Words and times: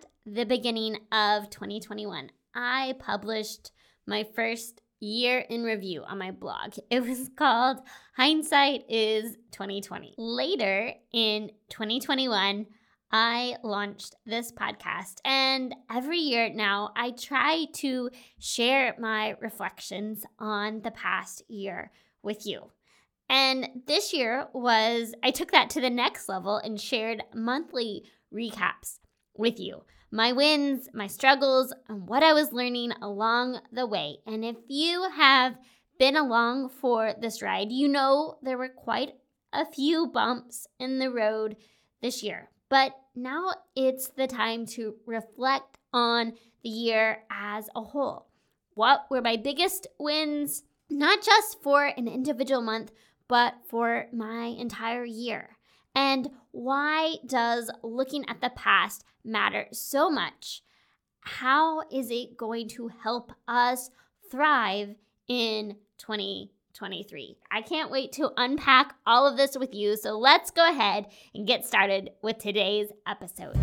at 0.00 0.34
the 0.34 0.44
beginning 0.44 0.96
of 1.12 1.50
2021, 1.50 2.30
I 2.54 2.94
published 2.98 3.72
my 4.06 4.26
first 4.34 4.80
year 5.00 5.38
in 5.38 5.62
review 5.62 6.04
on 6.06 6.18
my 6.18 6.30
blog. 6.30 6.74
It 6.90 7.02
was 7.02 7.30
called 7.36 7.78
Hindsight 8.16 8.84
is 8.88 9.36
2020. 9.52 10.14
Later 10.18 10.92
in 11.12 11.50
2021, 11.70 12.66
I 13.12 13.56
launched 13.64 14.14
this 14.24 14.52
podcast, 14.52 15.16
and 15.24 15.74
every 15.90 16.18
year 16.18 16.48
now 16.48 16.92
I 16.94 17.10
try 17.10 17.66
to 17.74 18.10
share 18.38 18.94
my 19.00 19.34
reflections 19.40 20.24
on 20.38 20.82
the 20.82 20.92
past 20.92 21.42
year 21.48 21.90
with 22.22 22.46
you. 22.46 22.70
And 23.28 23.68
this 23.86 24.12
year 24.12 24.46
was, 24.52 25.12
I 25.24 25.32
took 25.32 25.50
that 25.50 25.70
to 25.70 25.80
the 25.80 25.90
next 25.90 26.28
level 26.28 26.56
and 26.56 26.80
shared 26.80 27.22
monthly 27.34 28.04
recaps 28.32 28.98
with 29.40 29.58
you 29.58 29.82
my 30.12 30.32
wins, 30.32 30.88
my 30.92 31.06
struggles, 31.06 31.72
and 31.88 32.08
what 32.08 32.22
I 32.22 32.32
was 32.32 32.52
learning 32.52 32.92
along 33.00 33.60
the 33.72 33.86
way. 33.86 34.18
And 34.26 34.44
if 34.44 34.56
you 34.66 35.08
have 35.10 35.56
been 35.98 36.16
along 36.16 36.70
for 36.70 37.14
this 37.20 37.42
ride, 37.42 37.70
you 37.70 37.86
know 37.86 38.38
there 38.42 38.58
were 38.58 38.68
quite 38.68 39.12
a 39.52 39.64
few 39.64 40.08
bumps 40.08 40.66
in 40.78 40.98
the 40.98 41.10
road 41.10 41.56
this 42.02 42.22
year. 42.22 42.50
But 42.68 42.92
now 43.14 43.52
it's 43.76 44.08
the 44.08 44.26
time 44.26 44.66
to 44.66 44.94
reflect 45.06 45.78
on 45.92 46.32
the 46.62 46.68
year 46.68 47.22
as 47.30 47.68
a 47.74 47.82
whole. 47.82 48.26
What 48.74 49.06
were 49.10 49.22
my 49.22 49.36
biggest 49.36 49.86
wins, 49.98 50.64
not 50.88 51.22
just 51.22 51.62
for 51.62 51.84
an 51.84 52.08
individual 52.08 52.62
month, 52.62 52.92
but 53.28 53.54
for 53.68 54.06
my 54.12 54.46
entire 54.46 55.04
year? 55.04 55.56
And 56.00 56.30
why 56.50 57.16
does 57.26 57.70
looking 57.82 58.24
at 58.26 58.40
the 58.40 58.48
past 58.48 59.04
matter 59.22 59.66
so 59.70 60.08
much? 60.08 60.62
How 61.20 61.82
is 61.90 62.10
it 62.10 62.38
going 62.38 62.68
to 62.68 62.88
help 62.88 63.32
us 63.46 63.90
thrive 64.30 64.94
in 65.28 65.76
2023? 65.98 67.36
I 67.50 67.60
can't 67.60 67.90
wait 67.90 68.12
to 68.12 68.32
unpack 68.38 68.94
all 69.06 69.26
of 69.26 69.36
this 69.36 69.58
with 69.58 69.74
you. 69.74 69.94
So 69.94 70.18
let's 70.18 70.50
go 70.50 70.66
ahead 70.66 71.04
and 71.34 71.46
get 71.46 71.66
started 71.66 72.12
with 72.22 72.38
today's 72.38 72.88
episode. 73.06 73.58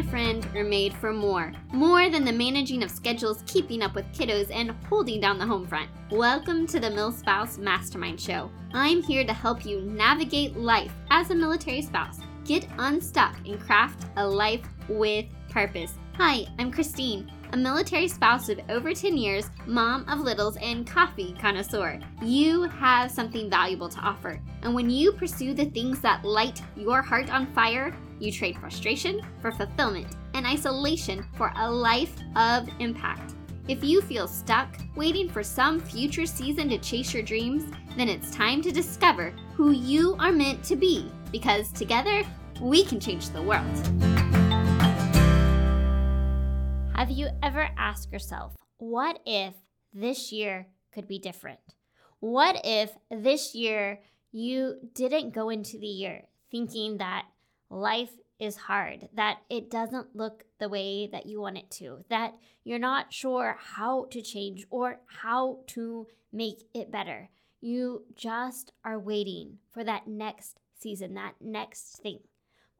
Friend 0.00 0.46
are 0.56 0.64
made 0.64 0.94
for 0.94 1.12
more. 1.12 1.52
More 1.70 2.08
than 2.08 2.24
the 2.24 2.32
managing 2.32 2.82
of 2.82 2.90
schedules, 2.90 3.42
keeping 3.46 3.82
up 3.82 3.94
with 3.94 4.10
kiddos, 4.12 4.50
and 4.50 4.70
holding 4.88 5.20
down 5.20 5.38
the 5.38 5.46
home 5.46 5.66
front. 5.66 5.90
Welcome 6.10 6.66
to 6.68 6.80
the 6.80 6.88
MilSpouse 6.88 7.58
Mastermind 7.58 8.18
Show. 8.18 8.50
I'm 8.72 9.02
here 9.02 9.24
to 9.24 9.32
help 9.34 9.66
you 9.66 9.82
navigate 9.82 10.56
life 10.56 10.92
as 11.10 11.30
a 11.30 11.34
military 11.34 11.82
spouse. 11.82 12.20
Get 12.46 12.66
unstuck 12.78 13.36
and 13.46 13.60
craft 13.60 14.06
a 14.16 14.26
life 14.26 14.66
with 14.88 15.26
purpose. 15.50 15.92
Hi, 16.14 16.46
I'm 16.58 16.72
Christine, 16.72 17.30
a 17.52 17.56
military 17.56 18.08
spouse 18.08 18.48
of 18.48 18.58
over 18.70 18.94
10 18.94 19.16
years, 19.16 19.50
mom 19.66 20.08
of 20.08 20.20
littles, 20.20 20.56
and 20.56 20.86
coffee 20.86 21.34
connoisseur. 21.38 22.00
You 22.22 22.62
have 22.62 23.10
something 23.10 23.50
valuable 23.50 23.90
to 23.90 23.98
offer. 24.00 24.40
And 24.62 24.74
when 24.74 24.88
you 24.88 25.12
pursue 25.12 25.52
the 25.52 25.66
things 25.66 26.00
that 26.00 26.24
light 26.24 26.62
your 26.76 27.02
heart 27.02 27.30
on 27.30 27.52
fire, 27.52 27.94
you 28.18 28.32
trade 28.32 28.56
frustration 28.58 29.20
for 29.40 29.52
fulfillment 29.52 30.06
and 30.34 30.46
isolation 30.46 31.26
for 31.34 31.52
a 31.56 31.70
life 31.70 32.14
of 32.36 32.68
impact. 32.78 33.34
If 33.68 33.84
you 33.84 34.00
feel 34.00 34.26
stuck, 34.26 34.76
waiting 34.96 35.28
for 35.28 35.42
some 35.42 35.78
future 35.78 36.26
season 36.26 36.68
to 36.70 36.78
chase 36.78 37.12
your 37.12 37.22
dreams, 37.22 37.64
then 37.96 38.08
it's 38.08 38.34
time 38.34 38.62
to 38.62 38.72
discover 38.72 39.34
who 39.54 39.72
you 39.72 40.16
are 40.18 40.32
meant 40.32 40.64
to 40.64 40.76
be 40.76 41.12
because 41.30 41.70
together 41.70 42.22
we 42.60 42.84
can 42.84 42.98
change 42.98 43.28
the 43.28 43.42
world. 43.42 44.41
Have 46.94 47.10
you 47.10 47.30
ever 47.42 47.68
asked 47.76 48.12
yourself, 48.12 48.54
what 48.78 49.18
if 49.26 49.54
this 49.92 50.30
year 50.30 50.68
could 50.92 51.08
be 51.08 51.18
different? 51.18 51.58
What 52.20 52.60
if 52.62 52.92
this 53.10 53.54
year 53.54 54.00
you 54.30 54.76
didn't 54.94 55.34
go 55.34 55.48
into 55.48 55.78
the 55.78 55.86
year 55.86 56.22
thinking 56.50 56.98
that 56.98 57.24
life 57.70 58.12
is 58.38 58.56
hard, 58.56 59.08
that 59.14 59.38
it 59.50 59.70
doesn't 59.70 60.14
look 60.14 60.44
the 60.60 60.68
way 60.68 61.08
that 61.10 61.26
you 61.26 61.40
want 61.40 61.58
it 61.58 61.70
to, 61.72 62.04
that 62.08 62.34
you're 62.62 62.78
not 62.78 63.12
sure 63.12 63.56
how 63.58 64.06
to 64.10 64.22
change 64.22 64.64
or 64.70 65.00
how 65.06 65.58
to 65.68 66.06
make 66.32 66.62
it 66.72 66.92
better. 66.92 67.30
You 67.60 68.04
just 68.14 68.72
are 68.84 68.98
waiting 68.98 69.58
for 69.72 69.82
that 69.82 70.06
next 70.06 70.58
season, 70.78 71.14
that 71.14 71.34
next 71.40 72.00
thing. 72.02 72.20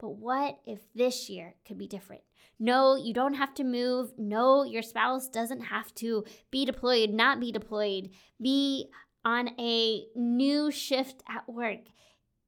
But 0.03 0.17
what 0.17 0.59
if 0.65 0.81
this 0.93 1.29
year 1.29 1.55
could 1.65 1.77
be 1.77 1.87
different? 1.87 2.23
No, 2.59 2.97
you 2.97 3.13
don't 3.13 3.35
have 3.35 3.53
to 3.53 3.63
move. 3.63 4.11
No, 4.17 4.65
your 4.65 4.81
spouse 4.81 5.29
doesn't 5.29 5.61
have 5.61 5.95
to 5.95 6.25
be 6.51 6.65
deployed, 6.65 7.11
not 7.11 7.39
be 7.39 7.53
deployed, 7.53 8.09
be 8.41 8.89
on 9.23 9.51
a 9.57 10.03
new 10.13 10.71
shift 10.71 11.23
at 11.29 11.47
work. 11.47 11.85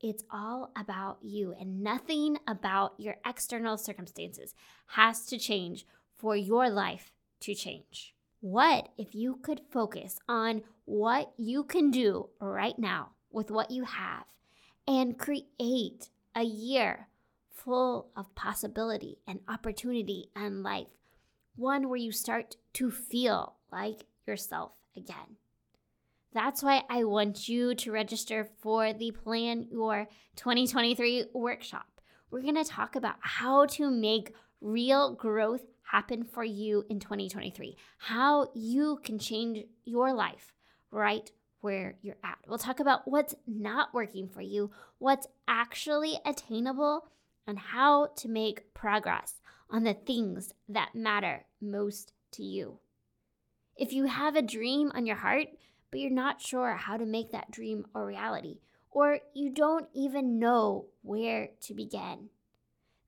It's 0.02 0.26
all 0.30 0.74
about 0.78 1.20
you, 1.22 1.56
and 1.58 1.82
nothing 1.82 2.40
about 2.46 2.96
your 2.98 3.16
external 3.26 3.78
circumstances 3.78 4.54
has 4.88 5.26
to 5.28 5.38
change 5.38 5.86
for 6.18 6.36
your 6.36 6.70
life 6.70 7.14
to 7.40 7.56
change. 7.56 8.16
What 8.42 8.90
if 8.98 9.16
you 9.16 9.40
could 9.42 9.62
focus 9.72 10.20
on 10.28 10.64
what 10.84 11.32
you 11.38 11.64
can 11.64 11.90
do 11.90 12.32
right 12.42 12.78
now 12.78 13.12
with 13.32 13.50
what 13.50 13.72
you 13.72 13.86
have 13.86 14.26
and 14.86 15.18
create 15.18 16.10
a 16.36 16.44
year 16.44 17.08
full 17.66 18.12
of 18.16 18.34
possibility 18.36 19.18
and 19.28 19.40
opportunity 19.48 20.30
and 20.36 20.64
life? 20.64 20.88
One 21.56 21.90
where 21.90 21.98
you 21.98 22.12
start 22.12 22.56
to 22.74 22.92
feel 22.92 23.56
like 23.72 24.06
yourself 24.28 24.72
again. 24.96 25.38
That's 26.34 26.62
why 26.62 26.84
I 26.90 27.06
want 27.06 27.50
you 27.50 27.76
to 27.76 27.92
register 27.92 28.50
for 28.62 28.94
the 28.94 29.12
Plan 29.12 29.68
Your 29.72 30.08
2023 30.36 31.26
workshop. 31.34 31.88
We're 32.30 32.42
going 32.42 32.56
to 32.56 32.66
talk 32.66 32.96
about 32.96 33.16
how 33.22 33.66
to 33.68 33.90
make 33.90 34.34
real 34.60 35.16
growth 35.16 35.62
happen 35.84 36.24
for 36.24 36.44
you 36.44 36.84
in 36.90 37.00
2023, 37.00 37.78
how 37.98 38.50
you 38.54 39.00
can 39.04 39.18
change 39.18 39.64
your 39.86 40.14
life 40.14 40.54
right 40.92 41.32
where 41.62 41.96
you're 42.02 42.18
at. 42.24 42.38
We'll 42.48 42.58
talk 42.58 42.80
about 42.80 43.08
what's 43.08 43.36
not 43.48 43.94
working 43.94 44.28
for 44.28 44.42
you, 44.42 44.72
what's 44.98 45.28
actually 45.48 46.20
attainable, 46.26 47.08
and 47.48 47.60
how 47.60 48.08
to 48.18 48.28
make 48.28 48.74
progress 48.74 49.36
on 49.70 49.84
the 49.84 49.94
things 49.94 50.54
that 50.70 50.96
matter 50.96 51.46
most 51.62 52.14
to 52.32 52.44
you. 52.44 52.80
If 53.78 53.92
you 53.92 54.06
have 54.06 54.36
a 54.36 54.42
dream 54.42 54.92
on 54.96 55.06
your 55.06 55.18
heart, 55.18 55.48
but 55.92 56.00
you're 56.00 56.12
not 56.12 56.42
sure 56.42 56.74
how 56.74 56.98
to 56.98 57.06
make 57.06 57.32
that 57.32 57.52
dream 57.52 57.86
a 57.94 58.04
reality, 58.04 58.60
or 58.92 59.20
you 59.34 59.50
don't 59.50 59.88
even 59.94 60.40
know 60.40 60.86
where 61.02 61.50
to 61.62 61.74
begin, 61.74 62.30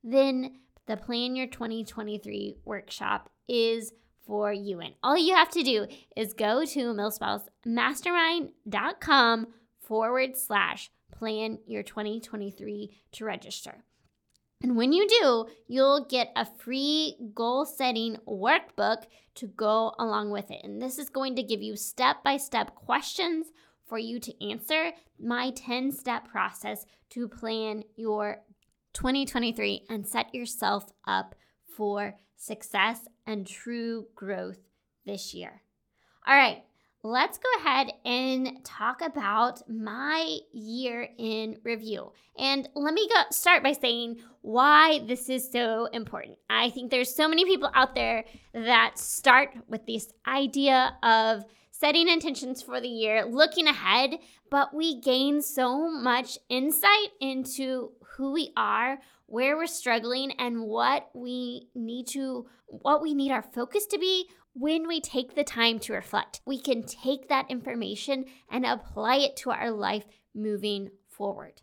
then 0.03 0.59
the 0.85 0.97
Plan 0.97 1.35
Your 1.35 1.47
2023 1.47 2.57
workshop 2.65 3.29
is 3.47 3.93
for 4.25 4.51
you. 4.51 4.81
And 4.81 4.95
all 5.01 5.17
you 5.17 5.33
have 5.35 5.49
to 5.51 5.63
do 5.63 5.87
is 6.15 6.33
go 6.33 6.65
to 6.65 6.93
milspousemastermind.com 6.93 9.47
forward 9.79 10.35
slash 10.35 10.91
plan 11.11 11.59
your 11.65 11.83
2023 11.83 12.91
to 13.13 13.25
register. 13.25 13.85
And 14.61 14.75
when 14.75 14.91
you 14.91 15.07
do, 15.07 15.45
you'll 15.67 16.05
get 16.05 16.31
a 16.35 16.45
free 16.45 17.15
goal 17.35 17.65
setting 17.65 18.17
workbook 18.27 19.03
to 19.35 19.47
go 19.47 19.93
along 19.99 20.31
with 20.31 20.49
it. 20.49 20.61
And 20.63 20.81
this 20.81 20.97
is 20.97 21.09
going 21.09 21.35
to 21.35 21.43
give 21.43 21.61
you 21.61 21.75
step 21.75 22.23
by 22.23 22.37
step 22.37 22.73
questions 22.73 23.47
for 23.85 23.99
you 23.99 24.19
to 24.19 24.49
answer 24.49 24.91
my 25.19 25.51
10 25.51 25.91
step 25.91 26.27
process 26.27 26.85
to 27.11 27.27
plan 27.27 27.83
your 27.95 28.41
2023 28.93 29.83
and 29.89 30.07
set 30.07 30.33
yourself 30.33 30.91
up 31.05 31.35
for 31.75 32.15
success 32.35 33.07
and 33.27 33.45
true 33.45 34.07
growth 34.15 34.59
this 35.05 35.33
year. 35.33 35.61
All 36.25 36.35
right, 36.35 36.63
let's 37.03 37.37
go 37.37 37.49
ahead 37.59 37.91
and 38.05 38.63
talk 38.63 39.01
about 39.01 39.61
my 39.69 40.37
year 40.51 41.07
in 41.17 41.57
review. 41.63 42.11
And 42.37 42.67
let 42.75 42.93
me 42.93 43.07
go 43.07 43.21
start 43.31 43.63
by 43.63 43.73
saying 43.73 44.17
why 44.41 44.99
this 45.07 45.29
is 45.29 45.49
so 45.51 45.85
important. 45.87 46.37
I 46.49 46.69
think 46.69 46.91
there's 46.91 47.15
so 47.15 47.27
many 47.27 47.45
people 47.45 47.69
out 47.73 47.95
there 47.95 48.25
that 48.53 48.97
start 48.97 49.49
with 49.67 49.85
this 49.85 50.11
idea 50.27 50.97
of 51.03 51.45
setting 51.71 52.07
intentions 52.07 52.61
for 52.61 52.81
the 52.81 52.87
year, 52.87 53.25
looking 53.25 53.67
ahead, 53.67 54.11
but 54.49 54.73
we 54.73 54.99
gain 54.99 55.41
so 55.41 55.89
much 55.89 56.37
insight 56.49 57.09
into 57.21 57.91
who 58.15 58.31
we 58.31 58.51
are, 58.57 58.97
where 59.27 59.55
we're 59.55 59.67
struggling 59.67 60.31
and 60.39 60.61
what 60.61 61.09
we 61.13 61.67
need 61.75 62.07
to 62.07 62.47
what 62.69 63.01
we 63.01 63.13
need 63.13 63.31
our 63.31 63.43
focus 63.43 63.85
to 63.85 63.97
be 63.97 64.29
when 64.59 64.87
we 64.87 64.99
take 64.99 65.35
the 65.35 65.43
time 65.43 65.77
to 65.77 65.93
reflect, 65.93 66.41
we 66.45 66.59
can 66.59 66.81
take 66.81 67.29
that 67.29 67.49
information 67.49 68.25
and 68.49 68.65
apply 68.65 69.17
it 69.17 69.35
to 69.37 69.51
our 69.51 69.69
life 69.69 70.05
moving 70.33 70.89
forward. 71.07 71.61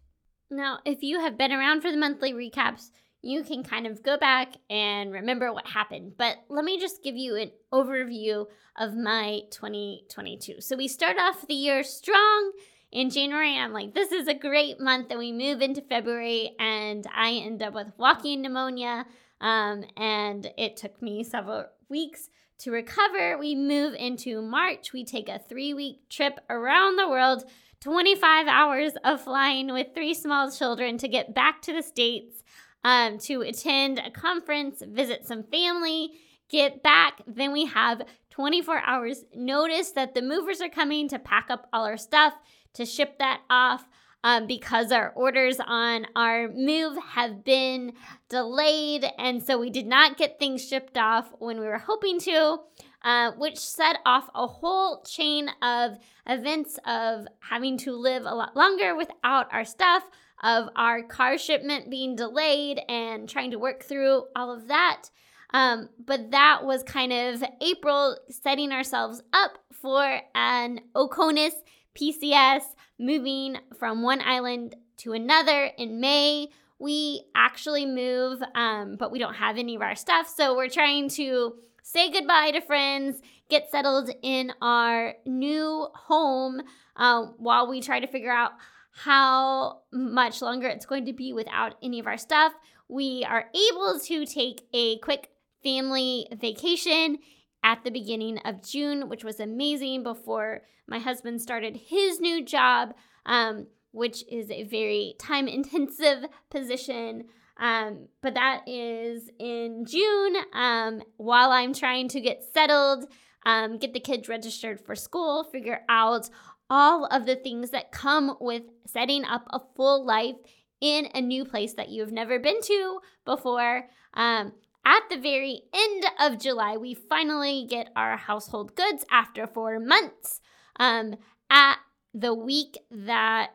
Now, 0.49 0.79
if 0.85 1.03
you 1.03 1.19
have 1.19 1.37
been 1.37 1.53
around 1.53 1.81
for 1.81 1.91
the 1.91 1.97
monthly 1.97 2.33
recaps, 2.33 2.91
you 3.21 3.43
can 3.43 3.65
kind 3.65 3.89
of 3.89 4.05
go 4.05 4.17
back 4.17 4.55
and 4.71 5.11
remember 5.11 5.53
what 5.53 5.67
happened. 5.67 6.13
But 6.17 6.37
let 6.49 6.65
me 6.65 6.79
just 6.79 7.03
give 7.03 7.17
you 7.17 7.35
an 7.35 7.51
overview 7.73 8.47
of 8.79 8.95
my 8.95 9.41
2022. 9.51 10.61
So 10.61 10.77
we 10.77 10.87
start 10.87 11.17
off 11.19 11.49
the 11.49 11.55
year 11.55 11.83
strong 11.83 12.53
in 12.93 13.11
January. 13.11 13.57
I'm 13.57 13.73
like, 13.73 13.95
this 13.95 14.13
is 14.13 14.29
a 14.29 14.35
great 14.35 14.79
month. 14.79 15.11
And 15.11 15.19
we 15.19 15.33
move 15.33 15.63
into 15.63 15.81
February, 15.81 16.53
and 16.61 17.05
I 17.13 17.33
end 17.33 17.61
up 17.63 17.75
with 17.75 17.93
walking 17.97 18.43
pneumonia. 18.43 19.07
Um, 19.41 19.85
and 19.97 20.49
it 20.57 20.77
took 20.77 21.03
me 21.03 21.25
several 21.25 21.67
weeks 21.89 22.29
to 22.65 22.71
recover. 22.71 23.37
We 23.37 23.55
move 23.55 23.95
into 23.95 24.41
March. 24.41 24.95
We 24.95 25.05
take 25.05 25.29
a 25.29 25.39
three 25.39 25.75
week 25.75 26.09
trip 26.09 26.41
around 26.49 26.97
the 26.97 27.09
world, 27.09 27.45
25 27.81 28.47
hours 28.47 28.93
of 29.05 29.21
flying 29.21 29.71
with 29.71 29.89
three 29.95 30.15
small 30.15 30.51
children 30.51 30.97
to 30.99 31.07
get 31.07 31.35
back 31.35 31.61
to 31.63 31.75
the 31.75 31.83
States 31.83 32.43
um, 32.83 33.19
to 33.19 33.43
attend 33.43 33.99
a 33.99 34.11
conference, 34.11 34.83
visit 34.87 35.27
some 35.27 35.43
family, 35.43 36.13
get 36.49 36.83
back. 36.83 37.21
Then 37.27 37.53
we 37.53 37.67
have 37.67 38.03
24 38.31 38.81
hours 38.87 39.25
notice 39.35 39.91
that 39.91 40.15
the 40.15 40.23
movers 40.23 40.63
are 40.63 40.71
coming 40.71 41.07
to 41.09 41.19
pack 41.19 41.49
up 41.51 41.69
all 41.71 41.85
our 41.85 41.99
stuff, 41.99 42.33
to 42.73 42.87
ship 42.87 43.19
that 43.19 43.43
off. 43.51 43.85
Um, 44.27 44.47
because 44.47 44.91
our 44.91 45.13
orders 45.15 45.59
on 45.61 46.07
our 46.17 46.49
move 46.49 46.97
have 47.11 47.45
been 47.45 47.93
delayed. 48.31 49.05
And 49.19 49.43
so 49.43 49.59
we 49.59 49.69
did 49.69 49.87
not 49.87 50.17
get 50.17 50.39
things 50.39 50.67
shipped 50.67 50.97
off 50.97 51.31
when 51.41 51.61
we 51.61 51.67
were 51.67 51.77
hoping 51.77 52.19
to, 52.21 52.61
uh, 53.03 53.33
which 53.37 53.59
set 53.59 53.99
off 54.07 54.31
a 54.35 54.47
whole 54.47 55.03
chain 55.03 55.51
of 55.61 55.99
events 56.27 56.79
of 56.87 57.27
having 57.41 57.77
to 57.79 57.93
live 57.93 58.23
a 58.25 58.35
lot 58.35 58.57
longer 58.57 58.97
without 58.97 59.53
our 59.53 59.67
stuff, 59.67 60.05
of 60.43 60.71
our 60.75 61.03
car 61.03 61.37
shipment 61.37 61.91
being 61.91 62.17
delayed 62.17 62.81
and 62.89 63.29
trying 63.29 63.51
to 63.51 63.59
work 63.59 63.83
through 63.83 64.25
all 64.35 64.51
of 64.51 64.69
that. 64.69 65.11
Um, 65.53 65.91
but 66.05 66.31
that 66.31 66.65
was 66.65 66.83
kind 66.83 67.13
of 67.13 67.45
April 67.61 68.17
setting 68.31 68.73
ourselves 68.73 69.23
up 69.35 69.59
for 69.71 70.21
an 70.35 70.81
OCONUS 70.97 71.53
PCS 71.95 72.63
moving 72.99 73.57
from 73.79 74.03
one 74.03 74.21
island 74.21 74.77
to 74.99 75.13
another 75.13 75.71
in 75.79 76.01
May. 76.01 76.49
We 76.79 77.23
actually 77.35 77.87
move, 77.87 78.43
um, 78.55 78.97
but 78.97 79.11
we 79.13 79.19
don't 79.19 79.35
have 79.35 79.57
any 79.57 79.75
of 79.75 79.83
our 79.83 79.95
stuff. 79.95 80.33
So 80.35 80.57
we're 80.57 80.69
trying 80.69 81.09
to 81.11 81.55
say 81.83 82.11
goodbye 82.11 82.51
to 82.53 82.61
friends, 82.61 83.21
get 83.49 83.71
settled 83.71 84.11
in 84.23 84.53
our 84.61 85.15
new 85.27 85.89
home 85.95 86.63
uh, 86.97 87.27
while 87.37 87.69
we 87.69 87.81
try 87.81 88.01
to 88.01 88.07
figure 88.07 88.33
out 88.33 88.53
how 88.91 89.81
much 89.93 90.41
longer 90.41 90.69
it's 90.69 90.87
going 90.87 91.05
to 91.07 91.13
be 91.13 91.33
without 91.33 91.75
any 91.83 91.99
of 91.99 92.07
our 92.07 92.17
stuff. 92.17 92.53
We 92.89 93.25
are 93.29 93.47
able 93.55 94.01
to 94.05 94.27
take 94.27 94.63
a 94.73 94.99
quick 94.99 95.31
family 95.63 96.29
vacation 96.33 97.19
at 97.65 97.83
the 97.83 97.91
beginning 97.91 98.39
of 98.45 98.63
June, 98.63 99.09
which 99.09 99.25
was 99.25 99.41
amazing 99.41 100.05
before 100.05 100.63
my 100.87 100.99
husband 100.99 101.41
started 101.41 101.77
his 101.77 102.21
new 102.21 102.45
job, 102.45 102.95
um, 103.25 103.67
which 103.91 104.23
is 104.31 104.51
a 104.51 104.65
very 104.65 105.15
time 105.19 105.49
intensive 105.49 106.27
position. 106.51 107.25
Um, 107.57 108.09
but 108.21 108.35
that 108.35 108.69
is 108.69 109.31
in 109.39 109.87
June 109.87 110.37
um, 110.53 111.03
while 111.17 111.51
I'm 111.51 111.73
trying 111.73 112.09
to 112.09 112.21
get 112.21 112.45
settled, 112.53 113.07
um, 113.47 113.79
get 113.79 113.95
the 113.95 114.01
kids 114.01 114.29
registered 114.29 114.81
for 114.81 114.95
school, 114.95 115.45
figure 115.45 115.81
out 115.89 116.29
all 116.69 117.07
of 117.07 117.27
the 117.27 117.37
things 117.37 117.71
that 117.71 117.93
come 117.93 118.37
with 118.41 118.63
setting 118.87 119.25
up 119.25 119.47
a 119.51 119.61
full 119.77 120.05
life 120.05 120.37
in 120.81 121.09
a 121.15 121.21
new 121.21 121.45
place 121.45 121.75
that 121.75 121.89
you've 121.89 122.13
never 122.13 122.39
been 122.39 122.61
to 122.63 123.01
before. 123.25 123.89
Um, 124.15 124.53
at 124.85 125.03
the 125.11 125.17
very 125.17 125.63
end 125.73 126.05
of 126.21 126.41
July, 126.41 126.77
we 126.77 126.95
finally 126.95 127.67
get 127.69 127.91
our 127.97 128.17
household 128.17 128.75
goods 128.75 129.05
after 129.11 129.47
four 129.47 129.81
months. 129.81 130.41
Um, 130.77 131.17
at 131.51 131.77
the 132.13 132.35
week 132.35 132.79
that, 132.91 133.51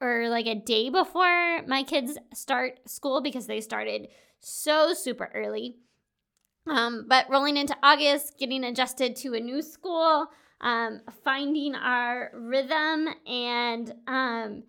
or 0.00 0.28
like 0.28 0.46
a 0.46 0.54
day 0.54 0.90
before 0.90 1.62
my 1.66 1.82
kids 1.82 2.18
start 2.32 2.80
school 2.88 3.20
because 3.22 3.46
they 3.46 3.60
started 3.60 4.08
so 4.40 4.94
super 4.94 5.30
early. 5.34 5.76
Um, 6.66 7.06
but 7.08 7.28
rolling 7.28 7.56
into 7.56 7.76
August, 7.82 8.38
getting 8.38 8.64
adjusted 8.64 9.16
to 9.16 9.34
a 9.34 9.40
new 9.40 9.60
school, 9.60 10.26
um, 10.60 11.02
finding 11.22 11.74
our 11.74 12.30
rhythm. 12.34 13.08
And 13.26 13.92
um, 14.06 14.62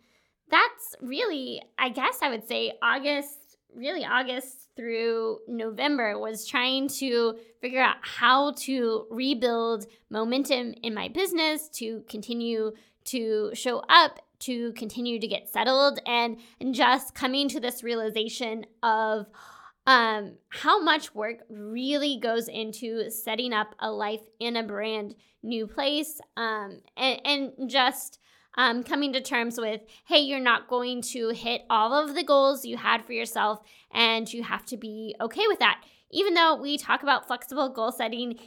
that's 0.49 0.95
really, 1.01 1.61
I 1.77 1.89
guess 1.89 2.19
I 2.21 2.29
would 2.29 2.47
say, 2.47 2.73
August, 2.81 3.37
really 3.75 4.05
August 4.05 4.69
through 4.75 5.39
November 5.47 6.19
was 6.19 6.47
trying 6.47 6.87
to 6.87 7.37
figure 7.61 7.81
out 7.81 7.97
how 8.01 8.51
to 8.53 9.05
rebuild 9.09 9.85
momentum 10.09 10.73
in 10.83 10.93
my 10.93 11.07
business 11.07 11.69
to 11.69 12.03
continue 12.09 12.71
to 13.05 13.51
show 13.53 13.83
up 13.89 14.19
to 14.39 14.73
continue 14.73 15.19
to 15.19 15.27
get 15.27 15.49
settled 15.49 15.99
and, 16.05 16.37
and 16.59 16.75
just 16.75 17.15
coming 17.15 17.47
to 17.49 17.59
this 17.59 17.83
realization 17.83 18.65
of 18.83 19.27
um, 19.87 20.33
how 20.49 20.81
much 20.81 21.13
work 21.13 21.37
really 21.49 22.19
goes 22.19 22.47
into 22.47 23.09
setting 23.09 23.53
up 23.53 23.75
a 23.79 23.91
life 23.91 24.21
in 24.39 24.55
a 24.55 24.63
brand 24.63 25.15
new 25.43 25.67
place 25.67 26.19
um, 26.37 26.81
and, 26.97 27.21
and 27.23 27.69
just 27.69 28.19
um, 28.55 28.83
coming 28.83 29.13
to 29.13 29.21
terms 29.21 29.59
with 29.59 29.81
hey 30.07 30.19
you're 30.19 30.39
not 30.39 30.67
going 30.67 31.01
to 31.01 31.29
hit 31.29 31.61
all 31.69 31.93
of 31.93 32.15
the 32.15 32.23
goals 32.23 32.65
you 32.65 32.77
had 32.77 33.05
for 33.05 33.13
yourself 33.13 33.59
and 33.93 34.31
you 34.31 34.43
have 34.43 34.65
to 34.65 34.77
be 34.77 35.15
okay 35.21 35.47
with 35.47 35.59
that. 35.59 35.83
Even 36.11 36.33
though 36.33 36.55
we 36.55 36.77
talk 36.77 37.03
about 37.03 37.27
flexible 37.27 37.69
goal 37.69 37.91
setting 37.91 38.37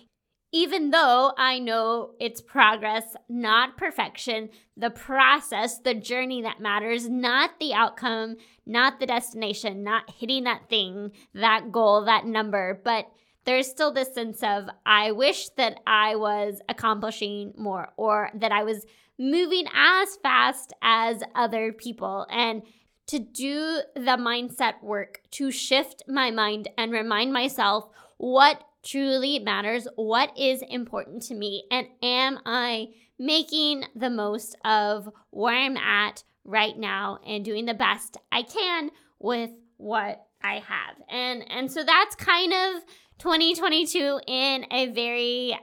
even 0.50 0.90
though 0.90 1.32
I 1.36 1.58
know 1.58 2.12
it's 2.18 2.40
progress, 2.40 3.14
not 3.28 3.76
perfection, 3.76 4.48
the 4.76 4.88
process, 4.88 5.78
the 5.78 5.94
journey 5.94 6.40
that 6.42 6.60
matters, 6.60 7.08
not 7.08 7.60
the 7.60 7.74
outcome, 7.74 8.36
not 8.64 8.98
the 8.98 9.06
destination, 9.06 9.84
not 9.84 10.10
hitting 10.10 10.44
that 10.44 10.70
thing, 10.70 11.12
that 11.34 11.70
goal, 11.70 12.04
that 12.06 12.24
number, 12.24 12.80
but 12.82 13.10
there's 13.44 13.68
still 13.68 13.92
this 13.92 14.14
sense 14.14 14.42
of 14.42 14.68
I 14.86 15.12
wish 15.12 15.50
that 15.50 15.80
I 15.86 16.16
was 16.16 16.60
accomplishing 16.68 17.52
more 17.56 17.92
or 17.96 18.30
that 18.34 18.52
I 18.52 18.62
was 18.62 18.86
moving 19.18 19.66
as 19.74 20.16
fast 20.22 20.72
as 20.82 21.22
other 21.34 21.72
people. 21.72 22.26
And 22.30 22.62
to 23.08 23.18
do 23.18 23.80
the 23.94 24.16
mindset 24.18 24.82
work, 24.82 25.22
to 25.32 25.50
shift 25.50 26.02
my 26.06 26.30
mind 26.30 26.68
and 26.76 26.92
remind 26.92 27.32
myself 27.32 27.88
what 28.18 28.62
truly 28.84 29.38
matters, 29.38 29.88
what 29.96 30.36
is 30.38 30.62
important 30.68 31.22
to 31.22 31.34
me, 31.34 31.64
and 31.70 31.86
am 32.02 32.38
I 32.44 32.88
making 33.18 33.84
the 33.96 34.10
most 34.10 34.56
of 34.64 35.08
where 35.30 35.54
I'm 35.54 35.76
at 35.76 36.22
right 36.44 36.78
now 36.78 37.18
and 37.26 37.44
doing 37.44 37.66
the 37.66 37.74
best 37.74 38.16
I 38.30 38.42
can 38.42 38.90
with 39.18 39.50
what 39.76 40.24
I 40.42 40.54
have. 40.54 40.96
And 41.08 41.44
and 41.50 41.70
so 41.70 41.84
that's 41.84 42.14
kind 42.14 42.52
of 42.52 42.84
2022 43.18 44.20
in 44.26 44.66
a 44.70 44.86
very 44.92 45.58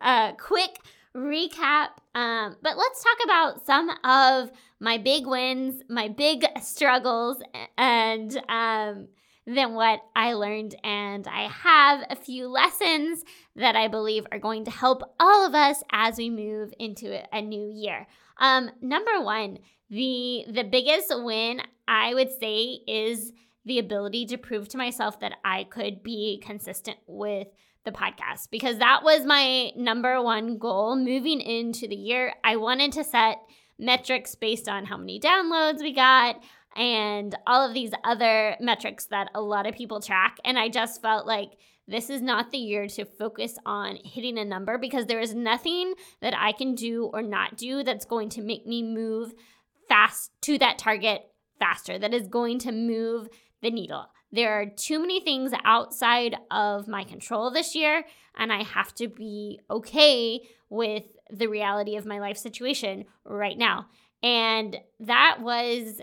uh, 0.00 0.32
quick 0.32 0.78
recap. 1.16 1.88
Um, 2.14 2.56
but 2.62 2.76
let's 2.76 3.02
talk 3.02 3.18
about 3.24 3.66
some 3.66 3.90
of 4.04 4.50
my 4.80 4.98
big 4.98 5.26
wins, 5.26 5.82
my 5.88 6.08
big 6.08 6.44
struggles, 6.60 7.42
and 7.76 8.36
um, 8.48 9.08
than 9.46 9.74
what 9.74 10.00
I 10.14 10.34
learned. 10.34 10.74
And 10.84 11.26
I 11.26 11.48
have 11.48 12.04
a 12.10 12.16
few 12.16 12.48
lessons 12.48 13.24
that 13.56 13.76
I 13.76 13.88
believe 13.88 14.26
are 14.30 14.38
going 14.38 14.64
to 14.64 14.70
help 14.70 15.02
all 15.18 15.46
of 15.46 15.54
us 15.54 15.82
as 15.90 16.18
we 16.18 16.30
move 16.30 16.72
into 16.78 17.22
a 17.32 17.42
new 17.42 17.70
year. 17.72 18.06
Um, 18.38 18.70
number 18.80 19.20
one, 19.20 19.58
the 19.90 20.44
the 20.48 20.64
biggest 20.64 21.08
win 21.10 21.60
I 21.86 22.14
would 22.14 22.30
say 22.38 22.80
is 22.86 23.32
the 23.64 23.78
ability 23.78 24.26
to 24.26 24.38
prove 24.38 24.68
to 24.68 24.78
myself 24.78 25.20
that 25.20 25.34
I 25.44 25.64
could 25.64 26.02
be 26.02 26.42
consistent 26.44 26.98
with 27.06 27.48
the 27.84 27.92
podcast 27.92 28.50
because 28.50 28.78
that 28.78 29.02
was 29.02 29.24
my 29.24 29.70
number 29.76 30.22
one 30.22 30.58
goal 30.58 30.96
moving 30.96 31.40
into 31.40 31.88
the 31.88 31.96
year. 31.96 32.34
I 32.44 32.56
wanted 32.56 32.92
to 32.92 33.04
set 33.04 33.38
metrics 33.78 34.34
based 34.34 34.68
on 34.68 34.84
how 34.84 34.96
many 34.96 35.18
downloads 35.18 35.80
we 35.80 35.94
got, 35.94 36.40
and 36.76 37.34
all 37.46 37.66
of 37.66 37.74
these 37.74 37.92
other 38.04 38.56
metrics 38.60 39.06
that 39.06 39.30
a 39.34 39.40
lot 39.40 39.66
of 39.66 39.74
people 39.74 40.00
track. 40.00 40.36
And 40.44 40.58
I 40.58 40.68
just 40.68 41.02
felt 41.02 41.26
like 41.26 41.52
this 41.88 42.10
is 42.10 42.22
not 42.22 42.52
the 42.52 42.58
year 42.58 42.86
to 42.86 43.04
focus 43.04 43.58
on 43.66 43.98
hitting 44.04 44.38
a 44.38 44.44
number 44.44 44.78
because 44.78 45.06
there 45.06 45.18
is 45.18 45.34
nothing 45.34 45.94
that 46.20 46.34
I 46.36 46.52
can 46.52 46.74
do 46.74 47.10
or 47.12 47.22
not 47.22 47.56
do 47.56 47.82
that's 47.82 48.04
going 48.04 48.28
to 48.30 48.42
make 48.42 48.66
me 48.66 48.82
move 48.82 49.32
fast 49.88 50.30
to 50.42 50.58
that 50.58 50.78
target 50.78 51.22
faster, 51.58 51.98
that 51.98 52.14
is 52.14 52.28
going 52.28 52.60
to 52.60 52.72
move 52.72 53.28
the 53.62 53.70
needle. 53.70 54.06
There 54.32 54.60
are 54.60 54.66
too 54.66 55.00
many 55.00 55.20
things 55.20 55.52
outside 55.64 56.36
of 56.50 56.86
my 56.86 57.04
control 57.04 57.50
this 57.50 57.74
year, 57.74 58.04
and 58.36 58.52
I 58.52 58.62
have 58.62 58.94
to 58.96 59.08
be 59.08 59.60
okay 59.68 60.40
with 60.68 61.04
the 61.30 61.48
reality 61.48 61.96
of 61.96 62.06
my 62.06 62.20
life 62.20 62.36
situation 62.36 63.04
right 63.24 63.58
now. 63.58 63.86
And 64.22 64.76
that 65.00 65.38
was 65.40 66.00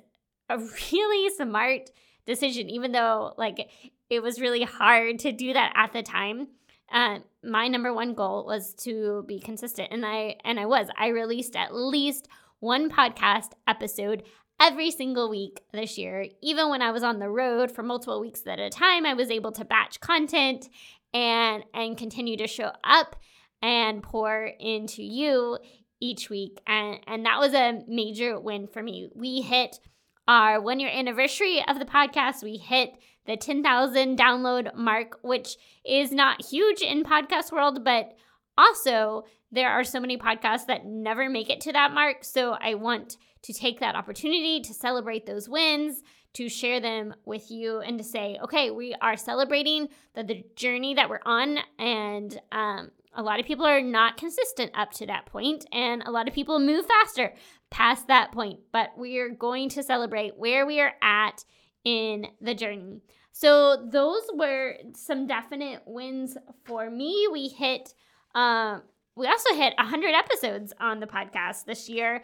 a 0.49 0.57
really 0.91 1.35
smart 1.35 1.89
decision, 2.25 2.69
even 2.69 2.91
though 2.91 3.33
like 3.37 3.69
it 4.09 4.21
was 4.21 4.41
really 4.41 4.63
hard 4.63 5.19
to 5.19 5.31
do 5.31 5.53
that 5.53 5.73
at 5.75 5.93
the 5.93 6.03
time. 6.03 6.47
Uh, 6.91 7.19
my 7.43 7.67
number 7.67 7.93
one 7.93 8.13
goal 8.13 8.45
was 8.45 8.73
to 8.73 9.23
be 9.27 9.39
consistent, 9.39 9.89
and 9.91 10.05
I 10.05 10.35
and 10.43 10.59
I 10.59 10.65
was. 10.65 10.87
I 10.97 11.07
released 11.07 11.55
at 11.55 11.75
least 11.75 12.27
one 12.59 12.89
podcast 12.89 13.51
episode 13.67 14.23
every 14.59 14.91
single 14.91 15.29
week 15.29 15.61
this 15.71 15.97
year. 15.97 16.27
Even 16.41 16.69
when 16.69 16.81
I 16.81 16.91
was 16.91 17.03
on 17.03 17.19
the 17.19 17.29
road 17.29 17.71
for 17.71 17.83
multiple 17.83 18.19
weeks 18.19 18.41
at 18.47 18.59
a 18.59 18.69
time, 18.69 19.05
I 19.05 19.13
was 19.13 19.29
able 19.29 19.51
to 19.53 19.65
batch 19.65 19.99
content 19.99 20.69
and 21.13 21.63
and 21.73 21.97
continue 21.97 22.37
to 22.37 22.47
show 22.47 22.71
up 22.83 23.15
and 23.61 24.03
pour 24.03 24.45
into 24.59 25.03
you 25.03 25.57
each 25.99 26.29
week. 26.29 26.61
And 26.67 26.99
and 27.07 27.25
that 27.25 27.39
was 27.39 27.53
a 27.53 27.81
major 27.87 28.39
win 28.39 28.67
for 28.67 28.81
me. 28.83 29.09
We 29.15 29.41
hit 29.41 29.79
our 30.27 30.59
one 30.59 30.79
year 30.79 30.91
anniversary 30.93 31.63
of 31.67 31.79
the 31.79 31.85
podcast. 31.85 32.43
We 32.43 32.57
hit 32.57 32.91
the 33.25 33.37
10,000 33.37 34.17
download 34.17 34.73
mark, 34.75 35.19
which 35.21 35.57
is 35.85 36.11
not 36.11 36.45
huge 36.45 36.81
in 36.81 37.03
podcast 37.03 37.51
world, 37.51 37.83
but 37.83 38.15
also 38.57 39.25
there 39.51 39.69
are 39.69 39.83
so 39.83 39.99
many 39.99 40.17
podcasts 40.17 40.65
that 40.67 40.85
never 40.85 41.29
make 41.29 41.49
it 41.49 41.61
to 41.61 41.73
that 41.73 41.93
mark. 41.93 42.23
So 42.23 42.57
I 42.59 42.73
want 42.73 43.17
to 43.43 43.53
take 43.53 43.79
that 43.79 43.95
opportunity 43.95 44.59
to 44.61 44.73
celebrate 44.73 45.25
those 45.25 45.47
wins, 45.47 46.03
to 46.33 46.49
share 46.49 46.79
them 46.79 47.15
with 47.25 47.49
you, 47.49 47.79
and 47.79 47.97
to 47.97 48.03
say, 48.03 48.37
okay, 48.43 48.71
we 48.71 48.93
are 49.01 49.15
celebrating 49.15 49.87
the, 50.15 50.23
the 50.23 50.43
journey 50.55 50.93
that 50.95 51.09
we're 51.09 51.21
on. 51.25 51.59
And 51.79 52.39
um, 52.51 52.91
a 53.13 53.23
lot 53.23 53.39
of 53.39 53.45
people 53.45 53.65
are 53.65 53.81
not 53.81 54.17
consistent 54.17 54.71
up 54.75 54.91
to 54.93 55.05
that 55.07 55.25
point, 55.25 55.65
and 55.71 56.03
a 56.05 56.11
lot 56.11 56.27
of 56.27 56.33
people 56.33 56.59
move 56.59 56.85
faster 56.85 57.33
past 57.69 58.07
that 58.07 58.31
point. 58.31 58.59
But 58.71 58.97
we 58.97 59.17
are 59.19 59.29
going 59.29 59.69
to 59.69 59.83
celebrate 59.83 60.37
where 60.37 60.65
we 60.65 60.81
are 60.81 60.93
at 61.01 61.45
in 61.83 62.27
the 62.41 62.53
journey. 62.53 63.01
So 63.31 63.87
those 63.91 64.23
were 64.33 64.75
some 64.95 65.25
definite 65.25 65.83
wins 65.85 66.35
for 66.65 66.89
me. 66.89 67.27
We 67.31 67.47
hit 67.47 67.93
um 68.35 68.81
we 69.17 69.27
also 69.27 69.55
hit 69.55 69.73
100 69.77 70.13
episodes 70.13 70.73
on 70.79 70.99
the 70.99 71.07
podcast 71.07 71.65
this 71.65 71.89
year 71.89 72.23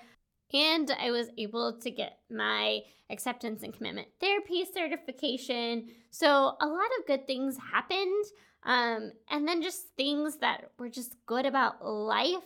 and 0.54 0.92
I 1.00 1.10
was 1.10 1.30
able 1.38 1.80
to 1.80 1.90
get 1.90 2.20
my 2.30 2.82
acceptance 3.10 3.64
and 3.64 3.74
commitment 3.74 4.08
therapy 4.22 4.66
certification. 4.72 5.88
So 6.12 6.28
a 6.30 6.68
lot 6.68 6.90
of 7.00 7.08
good 7.08 7.26
things 7.26 7.58
happened. 7.72 8.26
Um, 8.64 9.12
and 9.30 9.48
then 9.48 9.62
just 9.62 9.88
things 9.98 10.38
that 10.38 10.72
were 10.78 10.90
just 10.90 11.16
good 11.26 11.46
about 11.46 11.84
life 11.86 12.44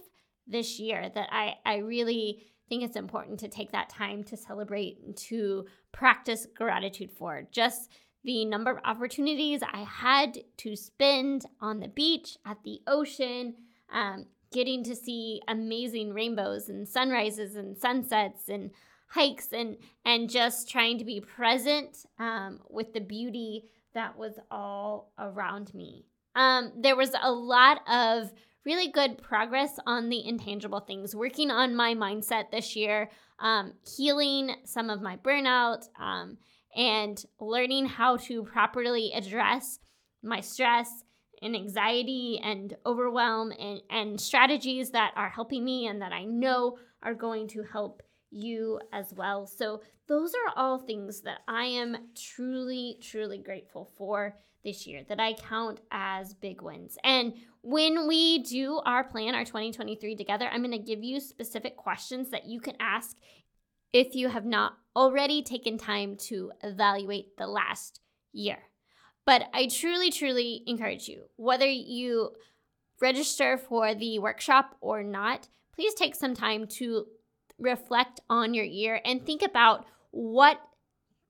this 0.47 0.79
year 0.79 1.11
that 1.13 1.27
I, 1.31 1.55
I 1.65 1.77
really 1.77 2.47
think 2.69 2.83
it's 2.83 2.95
important 2.95 3.39
to 3.41 3.49
take 3.49 3.71
that 3.73 3.89
time 3.89 4.23
to 4.25 4.37
celebrate 4.37 4.99
and 5.05 5.15
to 5.17 5.65
practice 5.91 6.47
gratitude 6.55 7.11
for. 7.11 7.47
Just 7.51 7.91
the 8.23 8.45
number 8.45 8.71
of 8.71 8.79
opportunities 8.83 9.61
I 9.61 9.83
had 9.83 10.39
to 10.57 10.75
spend 10.75 11.45
on 11.61 11.81
the 11.81 11.87
beach, 11.87 12.37
at 12.45 12.57
the 12.63 12.79
ocean, 12.87 13.55
um, 13.93 14.25
getting 14.57 14.83
to 14.83 14.95
see 14.95 15.39
amazing 15.47 16.11
rainbows 16.11 16.67
and 16.67 16.89
sunrises 16.89 17.55
and 17.55 17.77
sunsets 17.77 18.49
and 18.49 18.71
hikes 19.07 19.53
and 19.53 19.77
and 20.03 20.31
just 20.31 20.67
trying 20.67 20.97
to 20.97 21.05
be 21.05 21.21
present 21.21 21.95
um, 22.17 22.59
with 22.67 22.91
the 22.91 22.99
beauty 22.99 23.65
that 23.93 24.17
was 24.17 24.33
all 24.49 25.13
around 25.19 25.71
me. 25.75 26.05
Um, 26.35 26.71
there 26.75 26.95
was 26.95 27.11
a 27.21 27.31
lot 27.31 27.81
of 27.87 28.33
really 28.65 28.87
good 28.87 29.21
progress 29.21 29.77
on 29.85 30.09
the 30.09 30.25
intangible 30.25 30.79
things, 30.79 31.15
working 31.15 31.51
on 31.51 31.75
my 31.75 31.93
mindset 31.93 32.49
this 32.51 32.75
year, 32.75 33.11
um, 33.39 33.73
healing 33.95 34.55
some 34.65 34.89
of 34.89 35.03
my 35.03 35.17
burnout, 35.17 35.87
um, 35.99 36.35
and 36.75 37.23
learning 37.39 37.85
how 37.85 38.17
to 38.17 38.41
properly 38.41 39.11
address 39.13 39.77
my 40.23 40.41
stress 40.41 41.03
and 41.41 41.55
anxiety 41.55 42.39
and 42.43 42.75
overwhelm 42.85 43.51
and, 43.51 43.81
and 43.89 44.19
strategies 44.19 44.91
that 44.91 45.13
are 45.15 45.29
helping 45.29 45.63
me 45.63 45.87
and 45.87 46.01
that 46.01 46.13
I 46.13 46.23
know 46.23 46.77
are 47.03 47.13
going 47.13 47.47
to 47.49 47.63
help 47.63 48.01
you 48.31 48.79
as 48.91 49.13
well. 49.13 49.45
So, 49.45 49.81
those 50.07 50.33
are 50.33 50.53
all 50.55 50.79
things 50.79 51.21
that 51.21 51.39
I 51.49 51.65
am 51.65 51.97
truly, 52.15 52.97
truly 53.01 53.39
grateful 53.39 53.91
for 53.97 54.37
this 54.63 54.87
year 54.87 55.03
that 55.09 55.19
I 55.19 55.33
count 55.33 55.81
as 55.91 56.33
big 56.33 56.61
wins. 56.61 56.97
And 57.03 57.33
when 57.61 58.07
we 58.07 58.39
do 58.39 58.81
our 58.85 59.03
plan, 59.03 59.35
our 59.35 59.45
2023 59.45 60.15
together, 60.15 60.47
I'm 60.51 60.61
going 60.61 60.71
to 60.71 60.77
give 60.77 61.03
you 61.03 61.19
specific 61.19 61.75
questions 61.75 62.29
that 62.29 62.45
you 62.45 62.59
can 62.59 62.75
ask 62.79 63.17
if 63.93 64.15
you 64.15 64.29
have 64.29 64.45
not 64.45 64.77
already 64.95 65.41
taken 65.41 65.77
time 65.77 66.15
to 66.17 66.51
evaluate 66.63 67.37
the 67.37 67.47
last 67.47 68.01
year. 68.33 68.59
But 69.27 69.49
I 69.53 69.67
truly, 69.67 70.09
truly 70.09 70.63
encourage 70.67 71.09
you, 71.09 71.23
whether 71.35 71.67
you 71.67 72.31
register 73.01 73.57
for 73.57 73.93
the 73.93 74.19
workshop 74.19 74.77
or 74.79 75.03
not, 75.03 75.49
please 75.75 75.93
take 75.93 76.15
some 76.15 76.33
time 76.33 76.65
to 76.79 77.07
reflect 77.59 78.21
on 78.29 78.53
your 78.53 78.63
year 78.63 79.01
and 79.03 79.25
think 79.25 79.41
about 79.41 79.85
what 80.11 80.61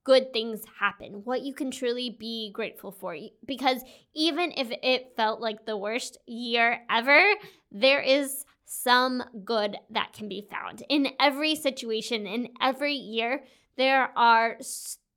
good 0.03 0.31
things 0.31 0.61
happen, 0.79 1.21
what 1.23 1.41
you 1.41 1.55
can 1.55 1.71
truly 1.71 2.11
be 2.11 2.51
grateful 2.53 2.91
for. 2.91 3.17
Because 3.43 3.81
even 4.13 4.53
if 4.55 4.71
it 4.83 5.13
felt 5.15 5.41
like 5.41 5.65
the 5.65 5.75
worst 5.75 6.19
year 6.27 6.81
ever, 6.91 7.33
there 7.71 8.01
is 8.01 8.45
some 8.65 9.23
good 9.43 9.75
that 9.89 10.13
can 10.13 10.29
be 10.29 10.47
found. 10.51 10.83
In 10.87 11.13
every 11.19 11.55
situation, 11.55 12.27
in 12.27 12.49
every 12.61 12.93
year, 12.93 13.43
there 13.75 14.11
are 14.15 14.59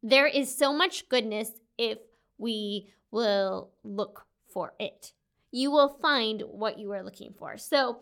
there 0.03 0.27
is 0.27 0.57
so 0.57 0.73
much 0.73 1.11
goodness 1.11 1.51
if 1.77 1.99
we 2.41 2.89
will 3.11 3.71
look 3.85 4.27
for 4.53 4.75
it. 4.81 5.13
You 5.53 5.71
will 5.71 5.99
find 6.01 6.43
what 6.43 6.79
you 6.79 6.91
are 6.93 7.03
looking 7.03 7.35
for. 7.39 7.59
So, 7.59 8.01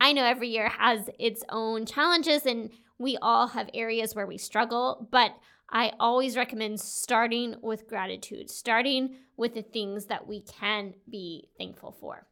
I 0.00 0.12
know 0.12 0.24
every 0.24 0.48
year 0.48 0.68
has 0.68 1.08
its 1.18 1.44
own 1.48 1.86
challenges 1.86 2.44
and 2.46 2.70
we 2.98 3.16
all 3.22 3.48
have 3.48 3.70
areas 3.72 4.14
where 4.14 4.26
we 4.26 4.38
struggle, 4.38 5.08
but 5.10 5.32
I 5.70 5.92
always 5.98 6.36
recommend 6.36 6.80
starting 6.80 7.56
with 7.62 7.88
gratitude, 7.88 8.50
starting 8.50 9.16
with 9.36 9.54
the 9.54 9.62
things 9.62 10.06
that 10.06 10.26
we 10.26 10.42
can 10.42 10.94
be 11.10 11.48
thankful 11.58 11.96
for. 12.00 12.26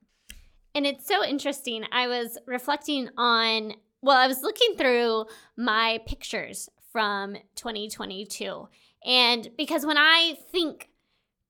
And 0.74 0.86
it's 0.86 1.06
so 1.06 1.24
interesting. 1.24 1.84
I 1.92 2.06
was 2.06 2.38
reflecting 2.46 3.08
on, 3.16 3.74
well, 4.00 4.16
I 4.16 4.26
was 4.26 4.42
looking 4.42 4.76
through 4.76 5.26
my 5.56 6.00
pictures 6.06 6.68
from 6.92 7.36
2022. 7.56 8.68
And 9.04 9.48
because 9.56 9.84
when 9.84 9.98
I 9.98 10.36
think 10.50 10.88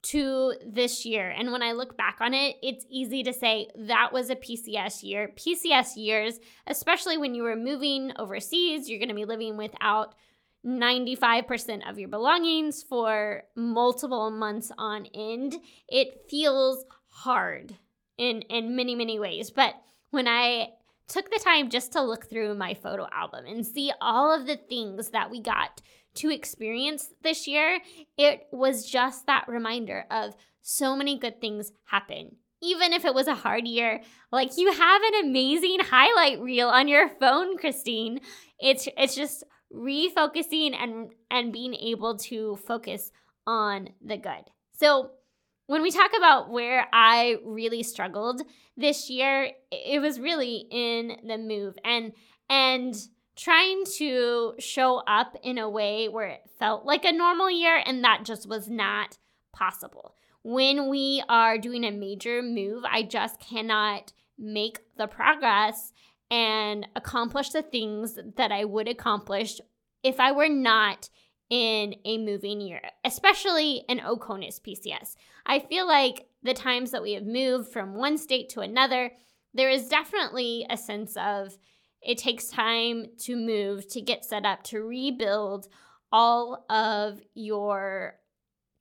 to 0.03 0.55
this 0.67 1.07
year. 1.07 1.31
And 1.31 1.53
when 1.53 1.63
I 1.63 1.73
look 1.73 1.97
back 1.97 2.19
on 2.21 2.35
it, 2.35 2.57
it's 2.63 2.85
easy 2.91 3.23
to 3.23 3.33
say 3.33 3.69
that 3.77 4.13
was 4.13 4.31
a 4.31 4.37
PCS 4.37 5.03
year. 5.03 5.31
PCS 5.37 5.97
years, 5.97 6.41
especially 6.67 7.19
when 7.19 7.35
you 7.35 7.45
were 7.45 7.57
moving 7.57 8.13
overseas, 8.19 8.89
you're 8.89 8.99
going 8.99 9.09
to 9.09 9.15
be 9.15 9.25
living 9.25 9.57
without 9.57 10.15
95% 10.67 11.89
of 11.89 11.99
your 11.99 12.09
belongings 12.09 12.83
for 12.83 13.45
multiple 13.57 14.31
months 14.31 14.71
on 14.77 15.07
end. 15.15 15.57
It 15.89 16.27
feels 16.29 16.85
hard 17.09 17.77
in 18.19 18.43
in 18.43 18.77
many 18.77 18.95
many 18.95 19.19
ways, 19.19 19.51
but 19.51 19.75
when 20.11 20.29
I 20.29 20.69
took 21.09 21.31
the 21.31 21.41
time 21.43 21.69
just 21.69 21.93
to 21.93 22.03
look 22.03 22.29
through 22.29 22.55
my 22.55 22.75
photo 22.75 23.07
album 23.13 23.45
and 23.47 23.67
see 23.67 23.93
all 24.01 24.33
of 24.33 24.47
the 24.47 24.57
things 24.57 25.11
that 25.11 25.31
we 25.31 25.41
got 25.41 25.83
to 26.15 26.31
experience 26.31 27.09
this 27.23 27.47
year, 27.47 27.81
it 28.17 28.47
was 28.53 28.87
just 28.87 29.27
that 29.27 29.49
reminder 29.49 30.05
of 30.11 30.35
so 30.61 30.95
many 30.97 31.19
good 31.19 31.41
things 31.41 31.73
happen. 31.85 32.37
Even 32.63 32.93
if 32.93 33.05
it 33.05 33.15
was 33.15 33.27
a 33.27 33.35
hard 33.35 33.67
year, 33.67 34.01
like 34.31 34.57
you 34.57 34.73
have 34.73 35.03
an 35.03 35.27
amazing 35.27 35.79
highlight 35.81 36.41
reel 36.41 36.69
on 36.69 36.87
your 36.87 37.09
phone, 37.09 37.59
Christine. 37.59 38.21
It's 38.61 38.87
it's 38.97 39.17
just 39.17 39.43
refocusing 39.75 40.75
and 40.81 41.11
and 41.31 41.53
being 41.53 41.75
able 41.75 42.19
to 42.19 42.57
focus 42.57 43.11
on 43.47 43.89
the 44.01 44.17
good. 44.17 44.45
So, 44.75 45.11
when 45.67 45.83
we 45.83 45.91
talk 45.91 46.11
about 46.17 46.51
where 46.51 46.87
I 46.93 47.37
really 47.45 47.83
struggled 47.83 48.43
this 48.77 49.11
year, 49.11 49.51
it 49.71 50.01
was 50.01 50.21
really 50.21 50.67
in 50.71 51.17
the 51.27 51.39
move 51.39 51.77
and 51.85 52.13
and 52.49 52.95
trying 53.37 53.85
to 53.99 54.55
show 54.59 54.99
up 55.07 55.37
in 55.43 55.59
a 55.59 55.69
way 55.69 56.09
where 56.09 56.29
it 56.29 56.51
felt 56.59 56.85
like 56.85 57.05
a 57.05 57.13
normal 57.13 57.51
year, 57.51 57.83
and 57.85 58.05
that 58.05 58.25
just 58.25 58.49
was 58.49 58.69
not 58.69 59.19
possible. 59.53 60.15
When 60.43 60.89
we 60.89 61.23
are 61.29 61.59
doing 61.59 61.85
a 61.85 61.91
major 61.91 62.43
move, 62.43 62.85
I 62.85 63.03
just 63.03 63.41
cannot 63.41 64.13
make 64.39 64.81
the 64.97 65.07
progress 65.07 65.93
and 66.31 66.87
accomplish 66.97 67.51
the 67.51 67.63
things 67.63 68.19
that 68.37 68.51
I 68.51 68.65
would 68.65 68.89
accomplish 68.89 69.61
if 70.03 70.19
I 70.19 70.33
were 70.33 70.49
not 70.49 71.11
in 71.51 71.95
a 72.07 72.17
moving 72.17 72.61
year, 72.61 72.81
especially 73.05 73.85
an 73.89 74.01
OCONUS 74.01 74.61
PCS. 74.61 75.17
I 75.45 75.59
feel 75.59 75.87
like 75.87 76.27
the 76.43 76.55
times 76.55 76.91
that 76.91 77.03
we 77.03 77.13
have 77.13 77.27
moved 77.27 77.71
from 77.71 77.95
one 77.95 78.17
state 78.17 78.49
to 78.51 78.61
another, 78.61 79.13
there 79.53 79.69
is 79.69 79.89
definitely 79.89 80.65
a 80.71 80.79
sense 80.79 81.15
of 81.17 81.59
it 82.03 82.19
takes 82.19 82.49
time 82.49 83.07
to 83.21 83.37
move, 83.37 83.89
to 83.89 84.01
get 84.01 84.25
set 84.25 84.45
up, 84.45 84.63
to 84.65 84.81
rebuild 84.81 85.69
all 86.11 86.65
of 86.69 87.21
your 87.35 88.17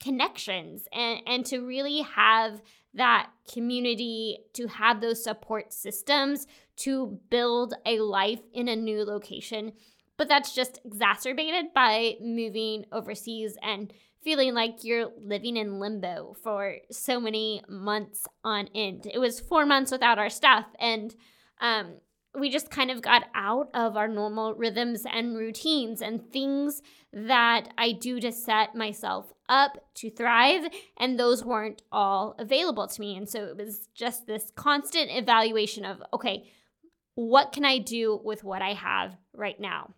connections 0.02 0.88
and, 0.92 1.22
and 1.28 1.46
to 1.46 1.60
really 1.60 2.02
have 2.02 2.62
that 2.94 3.30
community, 3.52 4.40
to 4.54 4.68
have 4.68 5.00
those 5.00 5.24
support 5.24 5.72
systems 5.72 6.48
to 6.76 7.20
build 7.30 7.74
a 7.86 8.00
life 8.00 8.42
in 8.54 8.68
a 8.68 8.76
new 8.76 9.06
location. 9.06 9.72
But 10.18 10.28
that's 10.28 10.54
just 10.54 10.80
exacerbated 10.84 11.74
by 11.74 12.16
moving 12.22 12.86
overseas 12.92 13.58
and 13.64 13.94
feeling 14.24 14.54
like 14.54 14.84
you're 14.84 15.10
living 15.20 15.58
in 15.58 15.80
limbo 15.80 16.36
for 16.44 16.78
so 16.92 17.20
many 17.20 17.64
months 17.68 18.28
on 18.44 18.70
end. 18.76 19.08
It 19.12 19.20
was 19.20 19.40
four 19.40 19.66
months 19.66 19.92
without 19.92 20.20
our 20.20 20.30
stuff, 20.30 20.66
and 20.80 21.16
um, 21.60 21.94
we 22.34 22.50
just 22.50 22.70
kind 22.70 22.90
of 22.90 23.02
got 23.02 23.24
out 23.36 23.70
of 23.74 23.98
our 23.98 24.08
normal 24.08 24.54
rhythms 24.54 25.04
and 25.12 25.38
routines 25.38 26.02
and 26.02 26.32
things 26.32 26.82
that 27.12 27.70
I 27.78 27.92
do 27.92 28.20
to 28.22 28.32
set 28.32 28.74
myself 28.74 29.34
up 29.50 29.84
to 29.96 30.10
thrive. 30.10 30.64
And 30.98 31.20
those 31.20 31.44
weren't 31.44 31.82
all 31.92 32.36
available 32.40 32.88
to 32.88 33.02
me. 33.02 33.18
And 33.18 33.28
so 33.28 33.44
it 33.46 33.58
was 33.58 33.90
just 33.94 34.28
this 34.28 34.52
constant 34.56 35.12
evaluation 35.12 35.84
of, 35.84 36.02
okay, 36.14 36.50
what 37.16 37.52
can 37.52 37.66
I 37.66 37.80
do 37.80 38.20
with 38.24 38.44
what 38.44 38.62
I 38.62 38.74
have 38.74 39.18
right 39.34 39.60
now? 39.60 39.94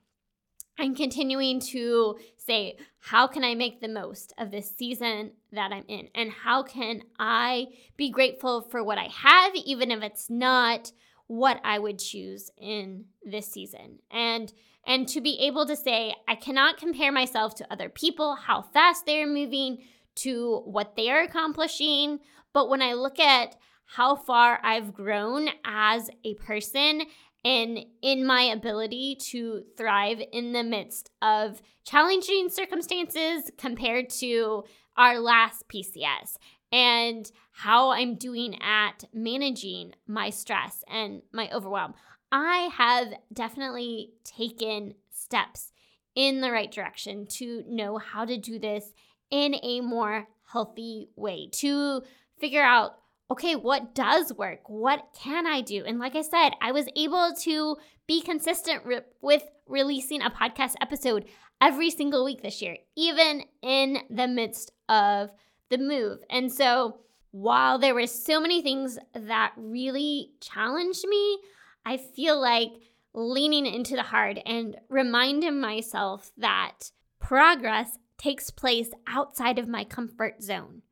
I'm 0.79 0.95
continuing 0.95 1.59
to 1.59 2.17
say, 2.35 2.77
how 2.99 3.27
can 3.27 3.43
I 3.43 3.53
make 3.53 3.79
the 3.79 3.87
most 3.87 4.33
of 4.39 4.49
this 4.49 4.75
season 4.75 5.33
that 5.51 5.71
I'm 5.71 5.85
in? 5.87 6.09
And 6.15 6.31
how 6.31 6.63
can 6.63 7.01
I 7.19 7.67
be 7.95 8.09
grateful 8.09 8.61
for 8.61 8.83
what 8.83 8.97
I 8.97 9.07
have, 9.13 9.53
even 9.53 9.91
if 9.91 10.01
it's 10.01 10.31
not 10.31 10.91
what 11.27 11.59
I 11.63 11.79
would 11.79 11.99
choose 11.99 12.51
in 12.57 13.05
this 13.23 13.51
season? 13.51 13.99
And 14.11 14.53
and 14.85 15.07
to 15.09 15.21
be 15.21 15.39
able 15.41 15.65
to 15.67 15.77
say, 15.77 16.13
I 16.27 16.35
cannot 16.35 16.77
compare 16.77 17.11
myself 17.11 17.55
to 17.55 17.71
other 17.71 17.87
people, 17.87 18.35
how 18.35 18.61
fast 18.61 19.05
they're 19.05 19.27
moving, 19.27 19.77
to 20.15 20.61
what 20.65 20.95
they 20.95 21.09
are 21.09 21.21
accomplishing. 21.21 22.19
But 22.51 22.69
when 22.69 22.81
I 22.81 22.93
look 22.93 23.19
at 23.19 23.55
how 23.85 24.15
far 24.15 24.59
I've 24.61 24.93
grown 24.93 25.47
as 25.65 26.09
a 26.23 26.33
person 26.35 27.03
and 27.45 27.79
in 28.01 28.25
my 28.25 28.41
ability 28.41 29.17
to 29.31 29.63
thrive 29.77 30.21
in 30.31 30.53
the 30.53 30.63
midst 30.63 31.09
of 31.21 31.61
challenging 31.85 32.49
circumstances 32.49 33.51
compared 33.57 34.09
to 34.09 34.63
our 34.95 35.19
last 35.19 35.67
PCS 35.67 36.37
and 36.71 37.31
how 37.53 37.91
I'm 37.91 38.15
doing 38.15 38.62
at 38.62 39.05
managing 39.13 39.93
my 40.07 40.29
stress 40.31 40.83
and 40.91 41.22
my 41.31 41.50
overwhelm. 41.53 41.93
I 42.31 42.69
have 42.74 43.13
definitely 43.31 44.13
taken 44.24 44.95
steps 45.12 45.72
in 46.15 46.41
the 46.41 46.51
right 46.51 46.72
direction 46.72 47.27
to 47.27 47.63
know 47.67 47.98
how 48.00 48.25
to 48.25 48.38
do 48.38 48.60
this 48.60 48.93
in 49.29 49.55
a 49.63 49.81
more 49.81 50.27
healthy 50.51 51.10
way, 51.15 51.50
to 51.53 52.01
figure 52.39 52.63
out 52.63 52.98
okay, 53.31 53.55
what 53.55 53.95
does 53.95 54.31
work? 54.33 54.69
What 54.69 55.07
can 55.17 55.48
I 55.48 55.62
do? 55.62 55.83
And 55.86 55.98
like 55.98 56.15
I 56.15 56.22
said, 56.22 56.51
I 56.62 56.72
was 56.72 56.88
able 56.95 57.33
to 57.41 57.77
be 58.05 58.22
consistent 58.22 58.83
with 59.22 59.43
releasing 59.67 60.22
a 60.22 60.29
podcast 60.29 60.74
episode 60.81 61.25
every 61.60 61.89
single 61.89 62.25
week 62.25 62.43
this 62.43 62.62
year, 62.62 62.77
even 62.95 63.43
in 63.63 64.00
the 64.10 64.27
midst 64.27 64.72
of 64.88 65.31
the 65.69 65.79
move. 65.79 66.19
And 66.29 66.51
so, 66.51 67.00
while 67.33 67.79
there 67.79 67.95
were 67.95 68.05
so 68.05 68.39
many 68.39 68.61
things 68.61 68.99
that 69.15 69.53
really 69.57 70.33
challenged 70.39 71.03
me, 71.07 71.39
I 71.83 71.97
feel 71.97 72.39
like 72.39 72.69
leaning 73.15 73.65
into 73.65 73.95
the 73.95 74.03
hard 74.03 74.39
and 74.45 74.77
reminding 74.87 75.59
myself 75.59 76.31
that 76.37 76.91
progress 77.19 77.97
takes 78.19 78.51
place 78.51 78.91
outside 79.07 79.57
of 79.57 79.67
my 79.67 79.83
comfort 79.83 80.43
zone. 80.43 80.83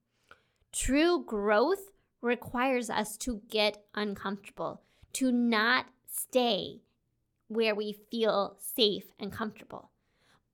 True 0.73 1.23
growth 1.23 1.91
requires 2.21 2.89
us 2.89 3.17
to 3.17 3.43
get 3.47 3.83
uncomfortable, 3.93 4.81
to 5.13 5.31
not 5.31 5.85
stay 6.11 6.81
where 7.49 7.75
we 7.75 7.93
feel 8.09 8.57
safe 8.57 9.11
and 9.19 9.31
comfortable. 9.31 9.91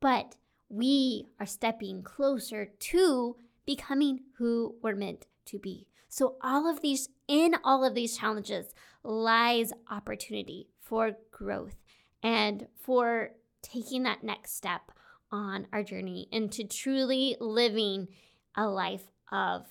But 0.01 0.35
we 0.67 1.27
are 1.39 1.45
stepping 1.45 2.03
closer 2.03 2.65
to 2.65 3.37
becoming 3.65 4.25
who 4.37 4.75
we're 4.81 4.93
meant 4.93 5.27
to 5.47 5.59
be. 5.59 5.87
So 6.09 6.35
all 6.41 6.69
of 6.69 6.81
these 6.81 7.09
in 7.27 7.55
all 7.63 7.83
of 7.83 7.93
these 7.93 8.17
challenges 8.17 8.73
lies 9.03 9.73
opportunity 9.89 10.69
for 10.79 11.17
growth 11.31 11.75
and 12.23 12.67
for 12.79 13.31
taking 13.61 14.03
that 14.03 14.23
next 14.23 14.55
step 14.55 14.91
on 15.31 15.67
our 15.73 15.83
journey 15.83 16.27
into 16.31 16.63
truly 16.63 17.35
living 17.39 18.07
a 18.55 18.67
life 18.67 19.11
of 19.31 19.65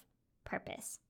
purpose. 0.45 1.01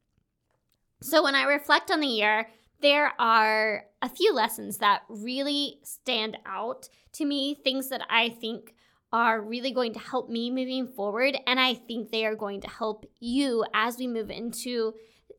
So 1.02 1.22
when 1.24 1.34
I 1.34 1.42
reflect 1.42 1.90
on 1.90 2.00
the 2.00 2.06
year, 2.06 2.48
there 2.80 3.12
are 3.18 3.84
a 4.02 4.08
few 4.08 4.32
lessons 4.32 4.78
that 4.78 5.02
really 5.08 5.80
stand 5.82 6.38
out 6.46 6.88
to 7.12 7.24
me, 7.24 7.54
things 7.54 7.88
that 7.88 8.02
I 8.08 8.28
think 8.28 8.74
are 9.12 9.40
really 9.40 9.70
going 9.70 9.92
to 9.94 9.98
help 9.98 10.28
me 10.28 10.50
moving 10.50 10.86
forward. 10.86 11.36
And 11.46 11.58
I 11.60 11.74
think 11.74 12.10
they 12.10 12.26
are 12.26 12.34
going 12.34 12.60
to 12.62 12.70
help 12.70 13.06
you 13.20 13.64
as 13.72 13.98
we 13.98 14.06
move 14.06 14.30
into 14.30 14.94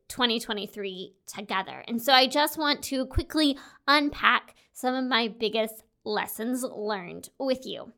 2023 0.08 1.14
together. 1.26 1.84
And 1.86 2.02
so 2.02 2.12
I 2.12 2.26
just 2.26 2.58
want 2.58 2.82
to 2.84 3.06
quickly 3.06 3.58
unpack 3.86 4.54
some 4.72 4.94
of 4.94 5.04
my 5.04 5.28
biggest 5.28 5.84
lessons 6.04 6.64
learned 6.64 7.28
with 7.38 7.66
you. 7.66 7.92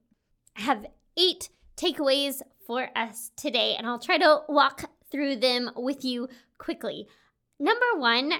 I 0.56 0.62
have 0.62 0.86
eight 1.16 1.48
takeaways 1.76 2.42
for 2.66 2.88
us 2.96 3.30
today, 3.36 3.74
and 3.76 3.86
I'll 3.86 3.98
try 3.98 4.18
to 4.18 4.42
walk 4.48 4.84
through 5.10 5.36
them 5.36 5.70
with 5.76 6.04
you 6.04 6.28
quickly. 6.58 7.06
Number 7.58 7.96
one, 7.96 8.32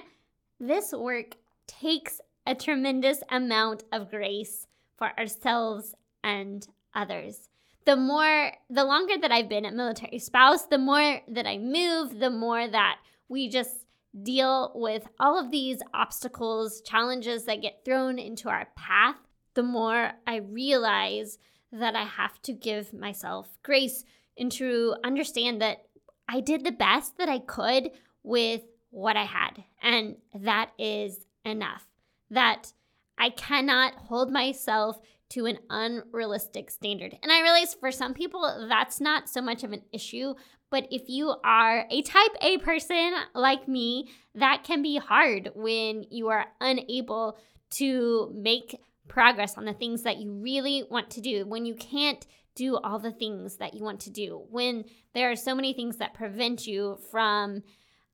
this 0.59 0.91
work 0.93 1.37
takes 1.67 2.21
a 2.45 2.55
tremendous 2.55 3.23
amount 3.29 3.83
of 3.91 4.09
grace 4.09 4.67
for 4.97 5.11
ourselves 5.17 5.95
and 6.23 6.67
others. 6.93 7.49
The 7.85 7.95
more, 7.95 8.51
the 8.69 8.83
longer 8.83 9.17
that 9.19 9.31
I've 9.31 9.49
been 9.49 9.65
a 9.65 9.71
military 9.71 10.19
spouse, 10.19 10.65
the 10.65 10.77
more 10.77 11.21
that 11.27 11.47
I 11.47 11.57
move, 11.57 12.19
the 12.19 12.29
more 12.29 12.67
that 12.67 12.97
we 13.27 13.49
just 13.49 13.85
deal 14.21 14.71
with 14.75 15.07
all 15.19 15.39
of 15.39 15.51
these 15.51 15.81
obstacles, 15.93 16.81
challenges 16.81 17.45
that 17.45 17.61
get 17.61 17.83
thrown 17.83 18.19
into 18.19 18.49
our 18.49 18.67
path, 18.75 19.15
the 19.53 19.63
more 19.63 20.11
I 20.27 20.37
realize 20.37 21.39
that 21.71 21.95
I 21.95 22.03
have 22.03 22.41
to 22.43 22.53
give 22.53 22.93
myself 22.93 23.57
grace 23.63 24.03
and 24.37 24.51
to 24.53 24.95
understand 25.03 25.61
that 25.61 25.85
I 26.27 26.41
did 26.41 26.63
the 26.63 26.71
best 26.71 27.17
that 27.17 27.29
I 27.29 27.39
could 27.39 27.91
with 28.23 28.61
what 28.89 29.17
I 29.17 29.25
had. 29.25 29.63
And 29.81 30.17
that 30.33 30.71
is 30.77 31.25
enough. 31.45 31.87
That 32.29 32.73
I 33.17 33.29
cannot 33.29 33.95
hold 33.95 34.31
myself 34.31 34.99
to 35.31 35.45
an 35.45 35.59
unrealistic 35.69 36.69
standard. 36.69 37.17
And 37.23 37.31
I 37.31 37.41
realize 37.41 37.73
for 37.73 37.91
some 37.91 38.13
people, 38.13 38.67
that's 38.67 38.99
not 38.99 39.29
so 39.29 39.41
much 39.41 39.63
of 39.63 39.71
an 39.71 39.83
issue. 39.91 40.33
But 40.69 40.87
if 40.91 41.03
you 41.07 41.35
are 41.43 41.85
a 41.89 42.01
type 42.01 42.31
A 42.41 42.57
person 42.59 43.13
like 43.33 43.67
me, 43.67 44.09
that 44.35 44.63
can 44.63 44.81
be 44.81 44.97
hard 44.97 45.51
when 45.55 46.05
you 46.09 46.29
are 46.29 46.45
unable 46.59 47.37
to 47.71 48.31
make 48.35 48.79
progress 49.07 49.57
on 49.57 49.65
the 49.65 49.73
things 49.73 50.03
that 50.03 50.17
you 50.17 50.31
really 50.31 50.83
want 50.89 51.09
to 51.11 51.21
do, 51.21 51.45
when 51.45 51.65
you 51.65 51.75
can't 51.75 52.25
do 52.55 52.77
all 52.77 52.99
the 52.99 53.11
things 53.11 53.57
that 53.57 53.73
you 53.73 53.83
want 53.83 54.01
to 54.01 54.09
do, 54.09 54.43
when 54.49 54.85
there 55.13 55.31
are 55.31 55.35
so 55.35 55.55
many 55.55 55.73
things 55.73 55.97
that 55.97 56.13
prevent 56.13 56.67
you 56.67 56.97
from 57.09 57.63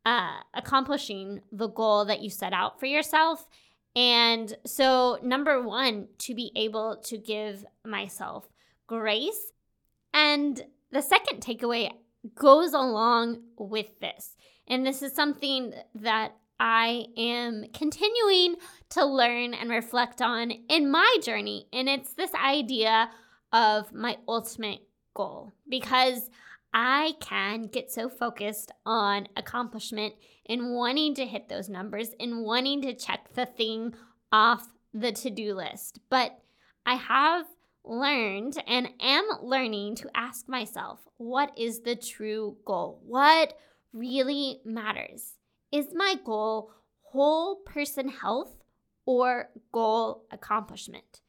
uh, 0.05 0.37
accomplishing 0.53 1.41
the 1.51 1.67
goal 1.67 2.05
that 2.05 2.21
you 2.21 2.29
set 2.29 2.53
out 2.53 2.79
for 2.79 2.85
yourself. 2.85 3.47
And 3.97 4.55
so, 4.63 5.17
number 5.23 5.59
one, 5.59 6.09
to 6.19 6.35
be 6.35 6.51
able 6.55 6.97
to 7.05 7.17
give 7.17 7.65
myself 7.83 8.47
grace. 8.85 9.51
And 10.13 10.61
the 10.91 11.01
second 11.01 11.41
takeaway 11.41 11.89
goes 12.35 12.73
along 12.73 13.41
with 13.57 13.99
this. 13.99 14.35
And 14.67 14.85
this 14.85 15.01
is 15.01 15.15
something 15.15 15.73
that 15.95 16.35
I 16.59 17.07
am 17.17 17.65
continuing 17.73 18.57
to 18.89 19.03
learn 19.03 19.55
and 19.55 19.71
reflect 19.71 20.21
on 20.21 20.51
in 20.51 20.91
my 20.91 21.17
journey. 21.23 21.65
And 21.73 21.89
it's 21.89 22.13
this 22.13 22.31
idea 22.35 23.09
of 23.51 23.91
my 23.93 24.17
ultimate 24.27 24.81
goal 25.15 25.53
because 25.67 26.29
I 26.73 27.13
can 27.19 27.67
get 27.67 27.91
so 27.91 28.09
focused 28.09 28.71
on 28.85 29.27
accomplishment 29.35 30.13
and 30.47 30.73
wanting 30.73 31.15
to 31.15 31.25
hit 31.25 31.49
those 31.49 31.69
numbers 31.69 32.09
and 32.19 32.43
wanting 32.43 32.81
to 32.83 32.93
check 32.93 33.33
the 33.33 33.45
thing 33.45 33.93
off 34.31 34.67
the 34.93 35.11
to 35.11 35.29
do 35.29 35.53
list. 35.55 35.99
But 36.09 36.39
I 36.85 36.95
have 36.95 37.45
learned 37.83 38.61
and 38.67 38.89
am 39.01 39.27
learning 39.41 39.95
to 39.95 40.09
ask 40.15 40.47
myself 40.47 40.99
what 41.17 41.57
is 41.57 41.81
the 41.81 41.95
true 41.95 42.57
goal? 42.65 43.01
What 43.05 43.57
really 43.93 44.61
matters? 44.65 45.35
Is 45.71 45.87
my 45.93 46.15
goal 46.25 46.71
whole 47.01 47.57
person 47.57 48.09
health 48.09 48.55
or 49.05 49.49
goal 49.71 50.25
accomplishment? 50.31 51.21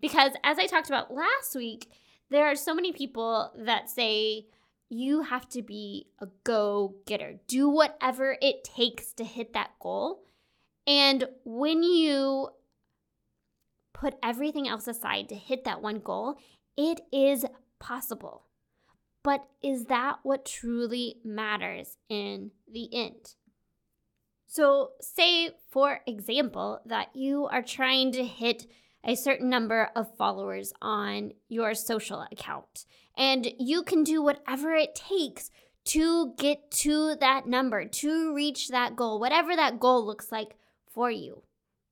Because 0.00 0.32
as 0.42 0.58
I 0.58 0.66
talked 0.66 0.88
about 0.88 1.12
last 1.12 1.54
week, 1.54 1.90
there 2.30 2.46
are 2.46 2.56
so 2.56 2.74
many 2.74 2.92
people 2.92 3.52
that 3.58 3.88
say 3.88 4.46
you 4.88 5.22
have 5.22 5.48
to 5.50 5.62
be 5.62 6.08
a 6.20 6.28
go 6.44 6.96
getter, 7.06 7.40
do 7.46 7.68
whatever 7.68 8.36
it 8.40 8.64
takes 8.64 9.12
to 9.14 9.24
hit 9.24 9.52
that 9.52 9.70
goal. 9.80 10.22
And 10.86 11.24
when 11.44 11.82
you 11.82 12.50
put 13.92 14.14
everything 14.22 14.68
else 14.68 14.86
aside 14.86 15.28
to 15.28 15.34
hit 15.34 15.64
that 15.64 15.82
one 15.82 15.98
goal, 16.00 16.36
it 16.76 17.00
is 17.12 17.44
possible. 17.80 18.44
But 19.24 19.44
is 19.62 19.86
that 19.86 20.18
what 20.22 20.44
truly 20.44 21.16
matters 21.24 21.96
in 22.08 22.52
the 22.70 22.88
end? 22.94 23.34
So, 24.46 24.92
say, 25.00 25.50
for 25.68 26.00
example, 26.06 26.80
that 26.86 27.08
you 27.14 27.46
are 27.46 27.62
trying 27.62 28.12
to 28.12 28.24
hit 28.24 28.66
a 29.06 29.14
certain 29.14 29.48
number 29.48 29.90
of 29.94 30.14
followers 30.16 30.72
on 30.82 31.32
your 31.48 31.74
social 31.74 32.26
account. 32.32 32.84
And 33.16 33.48
you 33.58 33.82
can 33.82 34.02
do 34.02 34.20
whatever 34.20 34.72
it 34.74 34.94
takes 34.94 35.50
to 35.86 36.34
get 36.36 36.70
to 36.72 37.14
that 37.20 37.46
number, 37.46 37.86
to 37.86 38.34
reach 38.34 38.68
that 38.68 38.96
goal, 38.96 39.20
whatever 39.20 39.54
that 39.54 39.78
goal 39.78 40.04
looks 40.04 40.32
like 40.32 40.56
for 40.92 41.10
you. 41.10 41.42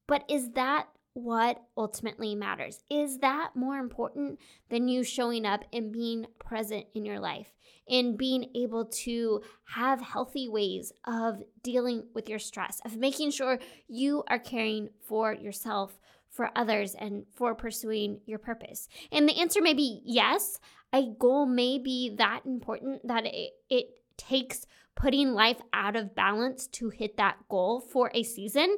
But 0.08 0.24
is 0.28 0.50
that 0.52 0.88
what 1.14 1.62
ultimately 1.76 2.34
matters? 2.34 2.82
Is 2.90 3.18
that 3.18 3.50
more 3.54 3.78
important 3.78 4.40
than 4.68 4.88
you 4.88 5.04
showing 5.04 5.46
up 5.46 5.64
and 5.72 5.92
being 5.92 6.26
present 6.40 6.86
in 6.92 7.04
your 7.04 7.20
life 7.20 7.52
and 7.88 8.18
being 8.18 8.50
able 8.56 8.86
to 8.86 9.42
have 9.66 10.00
healthy 10.00 10.48
ways 10.48 10.92
of 11.06 11.42
dealing 11.62 12.04
with 12.14 12.28
your 12.28 12.40
stress, 12.40 12.80
of 12.84 12.96
making 12.96 13.30
sure 13.30 13.60
you 13.86 14.24
are 14.28 14.38
caring 14.38 14.88
for 15.06 15.32
yourself, 15.32 16.00
for 16.34 16.50
others 16.56 16.94
and 16.98 17.24
for 17.34 17.54
pursuing 17.54 18.20
your 18.26 18.38
purpose? 18.38 18.88
And 19.10 19.28
the 19.28 19.40
answer 19.40 19.62
may 19.62 19.74
be 19.74 20.00
yes. 20.04 20.58
A 20.92 21.08
goal 21.18 21.46
may 21.46 21.78
be 21.78 22.14
that 22.16 22.42
important 22.44 23.06
that 23.06 23.24
it, 23.26 23.52
it 23.70 23.86
takes 24.16 24.66
putting 24.94 25.32
life 25.32 25.60
out 25.72 25.96
of 25.96 26.14
balance 26.14 26.66
to 26.68 26.88
hit 26.90 27.16
that 27.16 27.36
goal 27.48 27.80
for 27.80 28.10
a 28.14 28.22
season. 28.22 28.76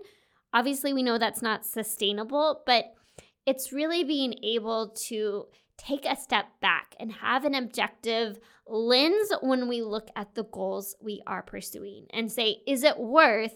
Obviously, 0.52 0.92
we 0.92 1.02
know 1.02 1.18
that's 1.18 1.42
not 1.42 1.66
sustainable, 1.66 2.62
but 2.64 2.94
it's 3.44 3.72
really 3.72 4.02
being 4.04 4.34
able 4.42 4.94
to 5.08 5.46
take 5.76 6.06
a 6.06 6.16
step 6.16 6.46
back 6.60 6.94
and 6.98 7.12
have 7.12 7.44
an 7.44 7.54
objective 7.54 8.38
lens 8.66 9.30
when 9.42 9.68
we 9.68 9.82
look 9.82 10.08
at 10.16 10.34
the 10.34 10.44
goals 10.44 10.96
we 11.00 11.22
are 11.26 11.42
pursuing 11.42 12.06
and 12.10 12.32
say, 12.32 12.58
is 12.66 12.82
it 12.82 12.98
worth 12.98 13.54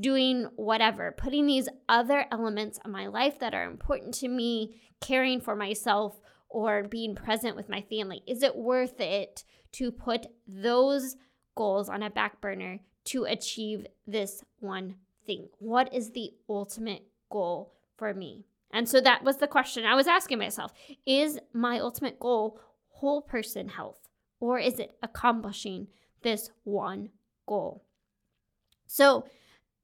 doing 0.00 0.48
whatever, 0.56 1.12
putting 1.16 1.46
these 1.46 1.68
other 1.88 2.26
elements 2.30 2.78
of 2.84 2.90
my 2.90 3.06
life 3.06 3.38
that 3.38 3.54
are 3.54 3.64
important 3.64 4.14
to 4.14 4.28
me, 4.28 4.80
caring 5.00 5.40
for 5.40 5.56
myself, 5.56 6.20
or 6.48 6.84
being 6.84 7.14
present 7.14 7.56
with 7.56 7.68
my 7.68 7.82
family? 7.82 8.22
Is 8.26 8.42
it 8.42 8.56
worth 8.56 9.00
it 9.00 9.44
to 9.72 9.90
put 9.90 10.26
those 10.46 11.16
goals 11.54 11.88
on 11.88 12.02
a 12.02 12.10
back 12.10 12.40
burner 12.40 12.80
to 13.04 13.24
achieve 13.24 13.86
this 14.06 14.44
one 14.60 14.96
thing? 15.26 15.48
What 15.58 15.92
is 15.94 16.12
the 16.12 16.32
ultimate 16.48 17.04
goal 17.30 17.74
for 17.96 18.14
me? 18.14 18.44
And 18.70 18.88
so 18.88 19.00
that 19.00 19.24
was 19.24 19.38
the 19.38 19.46
question 19.46 19.84
I 19.84 19.94
was 19.94 20.06
asking 20.06 20.38
myself 20.38 20.72
Is 21.06 21.38
my 21.52 21.78
ultimate 21.78 22.18
goal 22.18 22.60
whole 22.88 23.22
person 23.22 23.68
health, 23.68 24.08
or 24.40 24.58
is 24.58 24.78
it 24.78 24.96
accomplishing 25.02 25.88
this 26.22 26.50
one 26.64 27.10
goal? 27.46 27.84
So, 28.86 29.24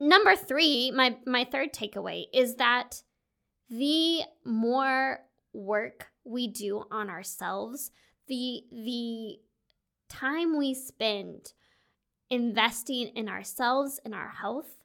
number 0.01 0.37
three, 0.37 0.91
my 0.91 1.17
my 1.27 1.45
third 1.45 1.73
takeaway 1.73 2.25
is 2.33 2.57
that 2.57 3.03
the 3.71 4.23
more 4.45 5.21
work 5.53 6.09
we 6.25 6.49
do 6.49 6.85
on 6.91 7.11
ourselves, 7.11 7.91
the 8.29 8.63
the 8.71 9.39
time 10.09 10.57
we 10.57 10.75
spend 10.75 11.53
investing 12.31 13.09
in 13.09 13.29
ourselves 13.29 14.01
and 14.05 14.15
our 14.15 14.29
health, 14.29 14.77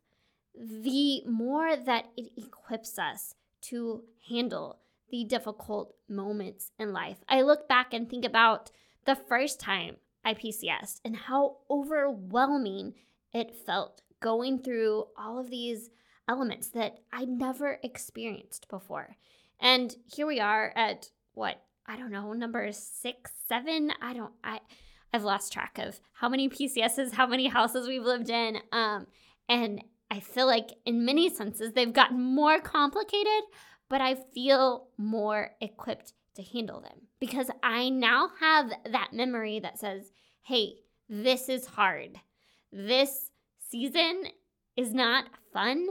the 0.55 1.23
more 1.25 1.75
that 1.75 2.05
it 2.17 2.31
equips 2.37 2.99
us 2.99 3.35
to 3.61 4.03
handle 4.27 4.79
the 5.09 5.23
difficult 5.23 5.95
moments 6.07 6.71
in 6.77 6.93
life. 6.93 7.17
I 7.27 7.41
look 7.41 7.67
back 7.67 7.93
and 7.93 8.09
think 8.09 8.25
about 8.25 8.71
the 9.05 9.15
first 9.15 9.59
time 9.59 9.97
I 10.23 10.33
PCSed 10.33 10.99
and 11.03 11.15
how 11.15 11.57
overwhelming 11.69 12.93
it 13.33 13.55
felt 13.55 14.01
going 14.21 14.59
through 14.59 15.05
all 15.17 15.39
of 15.39 15.49
these 15.49 15.89
elements 16.27 16.69
that 16.69 16.99
I 17.11 17.25
never 17.25 17.79
experienced 17.83 18.67
before. 18.69 19.17
And 19.59 19.95
here 20.05 20.27
we 20.27 20.39
are 20.39 20.71
at 20.75 21.09
what, 21.33 21.61
I 21.85 21.97
don't 21.97 22.11
know, 22.11 22.33
number 22.33 22.71
six, 22.71 23.31
seven. 23.47 23.91
I 24.01 24.13
don't, 24.13 24.33
I, 24.43 24.59
I've 25.13 25.23
lost 25.23 25.51
track 25.51 25.79
of 25.79 25.99
how 26.13 26.29
many 26.29 26.47
PCSs, 26.49 27.13
how 27.13 27.27
many 27.27 27.47
houses 27.47 27.87
we've 27.87 28.03
lived 28.03 28.29
in. 28.29 28.59
Um, 28.71 29.07
and 29.47 29.83
I 30.11 30.19
feel 30.19 30.45
like 30.45 30.69
in 30.85 31.05
many 31.05 31.29
senses 31.29 31.73
they've 31.73 31.91
gotten 31.91 32.21
more 32.21 32.59
complicated, 32.59 33.43
but 33.89 34.01
I 34.01 34.15
feel 34.33 34.87
more 34.97 35.51
equipped 35.61 36.13
to 36.35 36.43
handle 36.43 36.79
them 36.79 37.07
because 37.19 37.49
I 37.63 37.89
now 37.89 38.29
have 38.39 38.71
that 38.91 39.13
memory 39.13 39.59
that 39.59 39.79
says, 39.79 40.11
hey, 40.43 40.75
this 41.09 41.49
is 41.49 41.65
hard. 41.65 42.19
This 42.71 43.28
season 43.69 44.25
is 44.75 44.93
not 44.93 45.25
fun, 45.53 45.87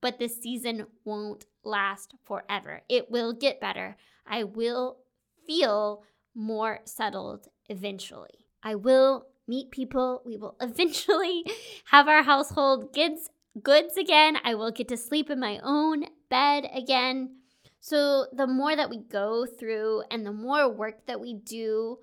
but 0.00 0.18
this 0.18 0.40
season 0.40 0.86
won't 1.04 1.46
last 1.64 2.14
forever. 2.24 2.82
It 2.88 3.10
will 3.10 3.32
get 3.32 3.60
better. 3.60 3.96
I 4.26 4.44
will 4.44 4.98
feel 5.46 6.04
more 6.34 6.80
settled 6.84 7.48
eventually. 7.68 8.46
I 8.62 8.74
will 8.74 9.26
meet 9.46 9.70
people. 9.70 10.22
We 10.24 10.36
will 10.36 10.56
eventually 10.60 11.44
have 11.86 12.08
our 12.08 12.22
household 12.22 12.92
goods 12.92 13.28
goods 13.62 13.96
again. 13.96 14.38
I 14.44 14.54
will 14.54 14.70
get 14.70 14.88
to 14.88 14.96
sleep 14.96 15.28
in 15.28 15.38
my 15.38 15.60
own 15.62 16.04
bed 16.30 16.68
again. 16.74 17.36
So 17.80 18.26
the 18.32 18.46
more 18.46 18.74
that 18.74 18.88
we 18.88 18.98
go 18.98 19.44
through 19.44 20.04
and 20.10 20.24
the 20.24 20.32
more 20.32 20.68
work 20.72 21.06
that 21.06 21.20
we 21.20 21.34
do 21.34 21.98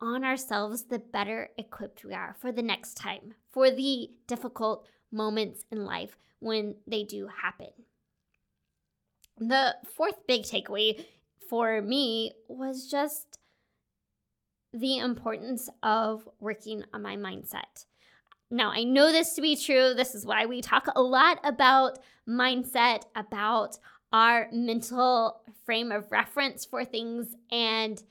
on 0.00 0.24
ourselves, 0.24 0.84
the 0.84 0.98
better 0.98 1.50
equipped 1.58 2.04
we 2.04 2.14
are 2.14 2.34
for 2.38 2.52
the 2.52 2.62
next 2.62 2.94
time, 2.94 3.34
for 3.52 3.70
the 3.70 4.08
difficult 4.26 4.86
moments 5.12 5.64
in 5.70 5.84
life 5.84 6.16
when 6.38 6.76
they 6.86 7.04
do 7.04 7.28
happen. 7.42 7.68
The 9.38 9.76
fourth 9.96 10.26
big 10.26 10.42
takeaway 10.42 11.04
for 11.48 11.80
me 11.82 12.32
was 12.48 12.88
just 12.90 13.38
the 14.72 14.98
importance 14.98 15.68
of 15.82 16.28
working 16.38 16.84
on 16.92 17.02
my 17.02 17.16
mindset. 17.16 17.86
Now, 18.50 18.70
I 18.72 18.84
know 18.84 19.12
this 19.12 19.34
to 19.34 19.42
be 19.42 19.56
true. 19.56 19.94
This 19.94 20.14
is 20.14 20.26
why 20.26 20.46
we 20.46 20.60
talk 20.60 20.88
a 20.94 21.02
lot 21.02 21.38
about 21.44 21.98
mindset, 22.28 23.04
about 23.14 23.78
our 24.12 24.48
mental 24.52 25.40
frame 25.64 25.92
of 25.92 26.10
reference 26.10 26.64
for 26.64 26.84
things. 26.84 27.34
And 27.50 28.02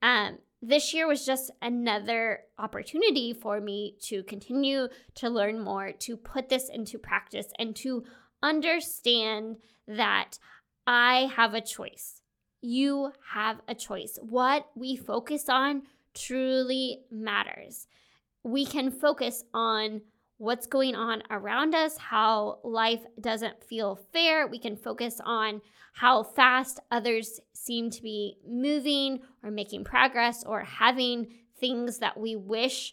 um, 0.00 0.38
this 0.62 0.94
year 0.94 1.08
was 1.08 1.26
just 1.26 1.50
another 1.60 2.44
opportunity 2.56 3.34
for 3.34 3.60
me 3.60 3.96
to 4.02 4.22
continue 4.22 4.86
to 5.16 5.28
learn 5.28 5.60
more, 5.60 5.90
to 5.90 6.16
put 6.16 6.48
this 6.48 6.70
into 6.72 6.98
practice, 6.98 7.48
and 7.58 7.74
to 7.76 8.04
understand 8.42 9.56
that 9.88 10.38
I 10.86 11.32
have 11.34 11.54
a 11.54 11.60
choice. 11.60 12.22
You 12.60 13.10
have 13.32 13.60
a 13.66 13.74
choice. 13.74 14.20
What 14.22 14.68
we 14.76 14.94
focus 14.94 15.48
on 15.48 15.82
truly 16.14 17.00
matters. 17.10 17.88
We 18.44 18.64
can 18.64 18.92
focus 18.92 19.42
on 19.52 20.02
what's 20.42 20.66
going 20.66 20.96
on 20.96 21.22
around 21.30 21.72
us, 21.72 21.96
how 21.96 22.58
life 22.64 22.98
doesn't 23.20 23.62
feel 23.62 24.00
fair. 24.12 24.44
We 24.48 24.58
can 24.58 24.74
focus 24.74 25.20
on 25.24 25.62
how 25.92 26.24
fast 26.24 26.80
others 26.90 27.38
seem 27.52 27.90
to 27.90 28.02
be 28.02 28.38
moving 28.44 29.20
or 29.44 29.52
making 29.52 29.84
progress 29.84 30.42
or 30.42 30.64
having 30.64 31.28
things 31.60 31.98
that 31.98 32.18
we 32.18 32.34
wish 32.34 32.92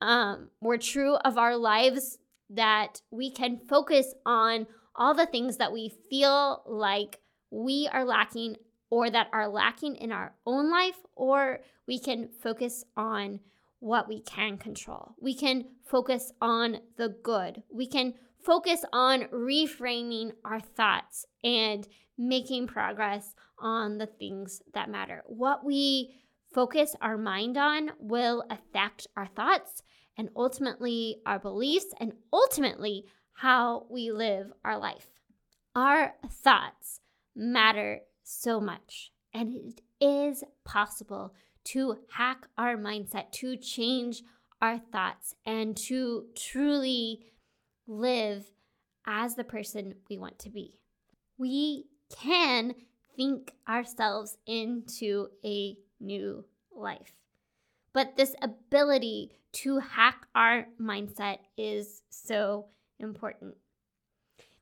um, 0.00 0.48
were 0.60 0.76
true 0.76 1.14
of 1.14 1.38
our 1.38 1.56
lives, 1.56 2.18
that 2.50 3.00
we 3.12 3.30
can 3.30 3.60
focus 3.68 4.12
on 4.26 4.66
all 4.96 5.14
the 5.14 5.26
things 5.26 5.58
that 5.58 5.72
we 5.72 5.88
feel 6.10 6.64
like 6.66 7.20
we 7.52 7.88
are 7.92 8.04
lacking 8.04 8.56
or 8.90 9.08
that 9.08 9.28
are 9.32 9.46
lacking 9.46 9.94
in 9.94 10.10
our 10.10 10.34
own 10.44 10.68
life, 10.68 10.98
or 11.14 11.60
we 11.86 12.00
can 12.00 12.28
focus 12.42 12.84
on 12.96 13.38
what 13.82 14.08
we 14.08 14.20
can 14.20 14.56
control. 14.56 15.16
We 15.20 15.34
can 15.34 15.64
focus 15.84 16.32
on 16.40 16.78
the 16.96 17.08
good. 17.08 17.64
We 17.68 17.88
can 17.88 18.14
focus 18.44 18.84
on 18.92 19.24
reframing 19.32 20.32
our 20.44 20.60
thoughts 20.60 21.26
and 21.42 21.88
making 22.16 22.68
progress 22.68 23.34
on 23.58 23.98
the 23.98 24.06
things 24.06 24.62
that 24.72 24.88
matter. 24.88 25.24
What 25.26 25.64
we 25.64 26.14
focus 26.54 26.94
our 27.00 27.18
mind 27.18 27.56
on 27.56 27.90
will 27.98 28.44
affect 28.48 29.08
our 29.16 29.26
thoughts 29.26 29.82
and 30.16 30.28
ultimately 30.36 31.16
our 31.26 31.40
beliefs 31.40 31.86
and 31.98 32.12
ultimately 32.32 33.06
how 33.32 33.86
we 33.90 34.12
live 34.12 34.52
our 34.64 34.78
life. 34.78 35.08
Our 35.74 36.14
thoughts 36.30 37.00
matter 37.34 38.02
so 38.22 38.60
much 38.60 39.10
and 39.34 39.52
it 39.56 39.80
is 40.00 40.44
possible 40.64 41.34
to 41.64 41.98
hack 42.10 42.48
our 42.58 42.76
mindset, 42.76 43.32
to 43.32 43.56
change 43.56 44.22
our 44.60 44.78
thoughts, 44.78 45.34
and 45.44 45.76
to 45.76 46.26
truly 46.36 47.26
live 47.86 48.44
as 49.06 49.34
the 49.34 49.44
person 49.44 49.94
we 50.08 50.18
want 50.18 50.38
to 50.40 50.50
be. 50.50 50.78
We 51.38 51.86
can 52.20 52.74
think 53.16 53.52
ourselves 53.68 54.36
into 54.46 55.28
a 55.44 55.76
new 56.00 56.44
life. 56.74 57.12
But 57.92 58.16
this 58.16 58.34
ability 58.40 59.32
to 59.52 59.78
hack 59.80 60.26
our 60.34 60.66
mindset 60.80 61.38
is 61.58 62.02
so 62.08 62.66
important. 62.98 63.56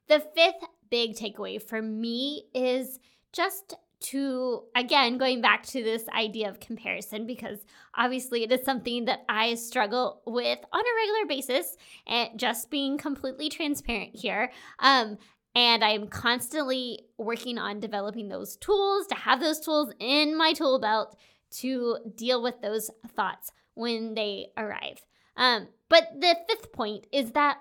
The 0.08 0.20
fifth 0.34 0.64
big 0.90 1.14
takeaway 1.14 1.62
for 1.62 1.80
me 1.80 2.46
is 2.52 2.98
just 3.32 3.74
to, 4.00 4.62
again, 4.74 5.18
going 5.18 5.40
back 5.40 5.64
to 5.66 5.82
this 5.82 6.08
idea 6.08 6.48
of 6.48 6.60
comparison, 6.60 7.26
because 7.26 7.58
obviously 7.94 8.42
it 8.42 8.52
is 8.52 8.64
something 8.64 9.04
that 9.04 9.24
I 9.28 9.54
struggle 9.54 10.22
with 10.26 10.58
on 10.72 10.80
a 10.80 10.96
regular 10.96 11.26
basis, 11.28 11.76
and 12.06 12.38
just 12.38 12.70
being 12.70 12.98
completely 12.98 13.48
transparent 13.48 14.16
here. 14.16 14.50
Um, 14.78 15.18
and 15.54 15.84
I'm 15.84 16.06
constantly 16.06 17.06
working 17.18 17.58
on 17.58 17.80
developing 17.80 18.28
those 18.28 18.56
tools 18.56 19.06
to 19.08 19.14
have 19.14 19.40
those 19.40 19.60
tools 19.60 19.92
in 19.98 20.36
my 20.36 20.52
tool 20.52 20.80
belt 20.80 21.16
to 21.58 21.98
deal 22.14 22.42
with 22.42 22.60
those 22.62 22.90
thoughts 23.16 23.50
when 23.74 24.14
they 24.14 24.46
arrive. 24.56 25.04
Um, 25.36 25.68
but 25.88 26.08
the 26.18 26.36
fifth 26.48 26.72
point 26.72 27.06
is 27.12 27.32
that 27.32 27.58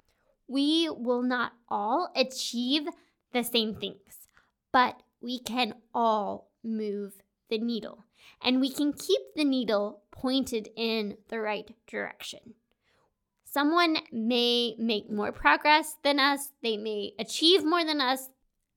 we 0.48 0.90
will 0.90 1.24
not 1.24 1.54
all 1.68 2.12
achieve 2.16 2.88
the 3.34 3.44
same 3.44 3.76
things, 3.76 4.18
but 4.72 5.02
we 5.22 5.40
can 5.40 5.76
all 5.94 6.52
move 6.64 7.22
the 7.50 7.58
needle. 7.58 8.06
And 8.42 8.62
we 8.62 8.72
can 8.72 8.94
keep 8.94 9.22
the 9.36 9.46
needle 9.46 10.02
pointed 10.12 10.70
in 10.76 11.18
the 11.30 11.40
right 11.40 11.70
direction. 11.88 12.56
Someone 13.44 13.98
may 14.12 14.76
make 14.78 15.10
more 15.10 15.32
progress 15.32 15.96
than 16.04 16.20
us, 16.20 16.50
they 16.62 16.78
may 16.78 17.14
achieve 17.18 17.66
more 17.66 17.84
than 17.84 18.00
us. 18.00 18.30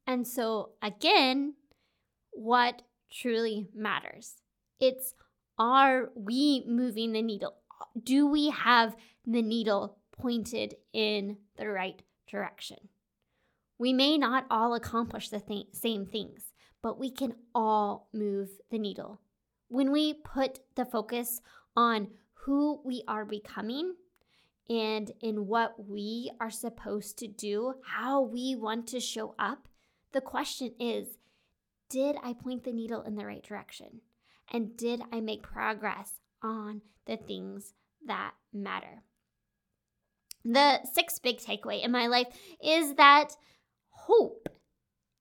And 0.06 0.26
so, 0.26 0.70
again, 0.80 1.54
what 2.30 2.82
truly 3.10 3.68
matters? 3.74 4.36
It's 4.80 5.14
are 5.58 6.10
we 6.16 6.64
moving 6.66 7.12
the 7.12 7.22
needle? 7.22 7.54
Do 8.02 8.26
we 8.26 8.50
have 8.50 8.96
the 9.26 9.42
needle 9.42 9.98
pointed 10.18 10.74
in 10.92 11.36
the 11.56 11.68
right 11.68 12.02
direction? 12.26 12.88
We 13.82 13.92
may 13.92 14.16
not 14.16 14.46
all 14.48 14.74
accomplish 14.74 15.28
the 15.28 15.40
th- 15.40 15.66
same 15.72 16.06
things, 16.06 16.52
but 16.82 17.00
we 17.00 17.10
can 17.10 17.34
all 17.52 18.06
move 18.12 18.48
the 18.70 18.78
needle. 18.78 19.20
When 19.66 19.90
we 19.90 20.14
put 20.14 20.60
the 20.76 20.84
focus 20.84 21.40
on 21.74 22.12
who 22.44 22.80
we 22.84 23.02
are 23.08 23.24
becoming 23.24 23.96
and 24.70 25.10
in 25.20 25.48
what 25.48 25.88
we 25.88 26.30
are 26.40 26.48
supposed 26.48 27.18
to 27.18 27.26
do, 27.26 27.74
how 27.84 28.22
we 28.22 28.54
want 28.54 28.86
to 28.86 29.00
show 29.00 29.34
up, 29.36 29.66
the 30.12 30.20
question 30.20 30.74
is 30.78 31.18
Did 31.88 32.14
I 32.22 32.34
point 32.34 32.62
the 32.62 32.72
needle 32.72 33.02
in 33.02 33.16
the 33.16 33.26
right 33.26 33.42
direction? 33.42 34.00
And 34.52 34.76
did 34.76 35.02
I 35.10 35.18
make 35.18 35.42
progress 35.42 36.20
on 36.40 36.82
the 37.06 37.16
things 37.16 37.74
that 38.06 38.34
matter? 38.52 39.02
The 40.44 40.80
sixth 40.92 41.20
big 41.20 41.38
takeaway 41.38 41.84
in 41.84 41.90
my 41.90 42.06
life 42.06 42.28
is 42.62 42.94
that 42.94 43.36
hope 44.06 44.48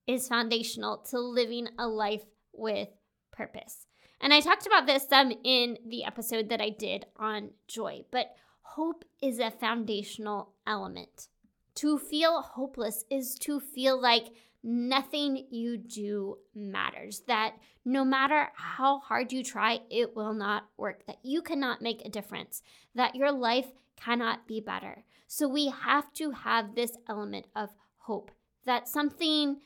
is 0.07 0.27
foundational 0.27 0.97
to 0.97 1.19
living 1.19 1.67
a 1.77 1.87
life 1.87 2.25
with 2.53 2.89
purpose. 3.31 3.85
And 4.19 4.33
I 4.33 4.39
talked 4.39 4.65
about 4.65 4.87
this 4.87 5.07
some 5.07 5.31
in 5.43 5.77
the 5.87 6.03
episode 6.03 6.49
that 6.49 6.61
I 6.61 6.69
did 6.69 7.05
on 7.17 7.51
joy, 7.67 8.05
but 8.11 8.33
hope 8.61 9.05
is 9.21 9.39
a 9.39 9.51
foundational 9.51 10.53
element. 10.65 11.27
To 11.75 11.97
feel 11.97 12.41
hopeless 12.41 13.05
is 13.09 13.35
to 13.41 13.59
feel 13.59 14.01
like 14.01 14.25
nothing 14.63 15.45
you 15.49 15.77
do 15.77 16.37
matters, 16.53 17.21
that 17.27 17.53
no 17.85 18.03
matter 18.03 18.49
how 18.55 18.99
hard 18.99 19.31
you 19.31 19.43
try, 19.43 19.79
it 19.89 20.15
will 20.15 20.33
not 20.33 20.65
work, 20.77 21.05
that 21.07 21.17
you 21.23 21.41
cannot 21.41 21.81
make 21.81 22.03
a 22.03 22.09
difference, 22.09 22.61
that 22.93 23.15
your 23.15 23.31
life 23.31 23.71
cannot 23.95 24.47
be 24.47 24.59
better. 24.59 25.03
So 25.27 25.47
we 25.47 25.67
have 25.69 26.11
to 26.13 26.31
have 26.31 26.75
this 26.75 26.97
element 27.07 27.47
of 27.55 27.69
hope 27.97 28.31
that 28.65 28.87
something 28.87 29.57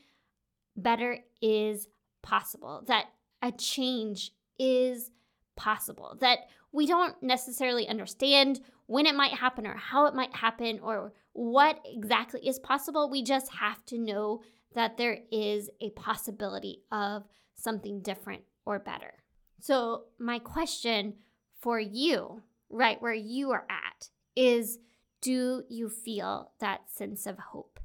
better 0.75 1.19
is 1.41 1.87
possible, 2.21 2.83
that 2.87 3.05
a 3.41 3.51
change 3.51 4.31
is 4.57 5.11
possible, 5.55 6.17
that 6.19 6.39
we 6.71 6.85
don't 6.85 7.21
necessarily 7.21 7.87
understand 7.87 8.59
when 8.87 9.05
it 9.05 9.15
might 9.15 9.33
happen 9.33 9.65
or 9.65 9.75
how 9.75 10.05
it 10.05 10.13
might 10.13 10.35
happen 10.35 10.79
or 10.79 11.13
what 11.33 11.79
exactly 11.85 12.45
is 12.47 12.59
possible. 12.59 13.09
We 13.09 13.23
just 13.23 13.51
have 13.53 13.85
to 13.87 13.97
know 13.97 14.41
that 14.73 14.97
there 14.97 15.19
is 15.31 15.69
a 15.79 15.89
possibility 15.91 16.83
of 16.91 17.23
something 17.55 18.01
different 18.01 18.43
or 18.65 18.79
better. 18.79 19.13
So, 19.59 20.03
my 20.19 20.39
question 20.39 21.15
for 21.59 21.79
you, 21.79 22.43
right 22.69 23.01
where 23.01 23.13
you 23.13 23.51
are 23.51 23.65
at, 23.69 24.09
is 24.35 24.79
do 25.21 25.63
you 25.69 25.89
feel 25.89 26.51
that 26.59 26.91
sense 26.91 27.25
of 27.25 27.39
hope? 27.39 27.79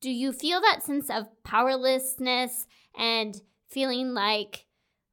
Do 0.00 0.10
you 0.10 0.32
feel 0.32 0.60
that 0.60 0.82
sense 0.82 1.10
of 1.10 1.26
powerlessness 1.42 2.66
and 2.96 3.40
feeling 3.68 4.14
like 4.14 4.66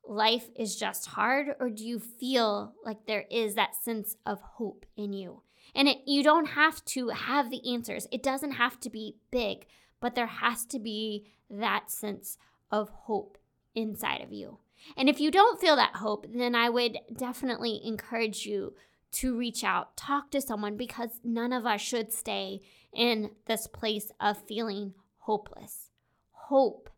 life 0.07 0.49
is 0.55 0.75
just 0.75 1.07
hard? 1.07 1.55
Or 1.59 1.69
do 1.69 1.85
you 1.85 1.99
feel 1.99 2.73
like 2.83 3.05
there 3.05 3.25
is 3.31 3.55
that 3.55 3.75
sense 3.75 4.15
of 4.25 4.41
hope 4.41 4.85
in 4.95 5.13
you? 5.13 5.41
And 5.73 5.87
it, 5.87 5.99
you 6.05 6.23
don't 6.23 6.49
have 6.49 6.85
to 6.85 7.09
have 7.09 7.49
the 7.49 7.73
answers, 7.73 8.07
it 8.11 8.23
doesn't 8.23 8.53
have 8.53 8.79
to 8.81 8.89
be 8.89 9.17
big, 9.31 9.65
but 9.99 10.15
there 10.15 10.27
has 10.27 10.65
to 10.67 10.79
be 10.79 11.25
that 11.49 11.91
sense 11.91 12.37
of 12.71 12.89
hope 12.89 13.37
inside 13.73 14.21
of 14.21 14.31
you. 14.31 14.59
And 14.95 15.09
if 15.09 15.19
you 15.19 15.31
don't 15.31 15.59
feel 15.59 15.75
that 15.75 15.95
hope, 15.95 16.27
then 16.33 16.53
I 16.53 16.69
would 16.69 16.99
definitely 17.15 17.81
encourage 17.83 18.45
you 18.45 18.75
to 19.13 19.37
reach 19.37 19.63
out, 19.63 19.95
talk 19.95 20.29
to 20.31 20.41
someone 20.41 20.75
because 20.77 21.21
none 21.23 21.53
of 21.53 21.65
us 21.65 21.81
should 21.81 22.11
stay 22.11 22.61
in 22.95 23.31
this 23.45 23.67
place 23.67 24.11
of 24.19 24.37
feeling 24.37 24.93
hopeless. 25.17 25.89
Hope 26.31 26.89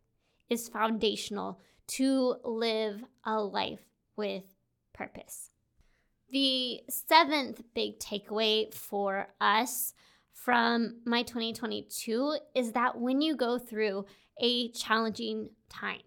is 0.50 0.70
foundational 0.70 1.60
to 1.88 2.36
live 2.44 3.04
a 3.26 3.42
life 3.42 3.86
with 4.16 4.44
purpose. 4.94 5.50
The 6.30 6.82
seventh 6.90 7.62
big 7.74 8.00
takeaway 8.00 8.74
for 8.74 9.28
us 9.40 9.94
from 10.34 10.98
my 11.06 11.24
2022 11.24 12.38
is 12.54 12.74
that 12.74 13.00
when 13.00 13.22
you 13.22 13.36
go 13.36 13.58
through 13.58 14.06
a 14.40 14.70
challenging 14.72 15.50
time, 15.70 16.02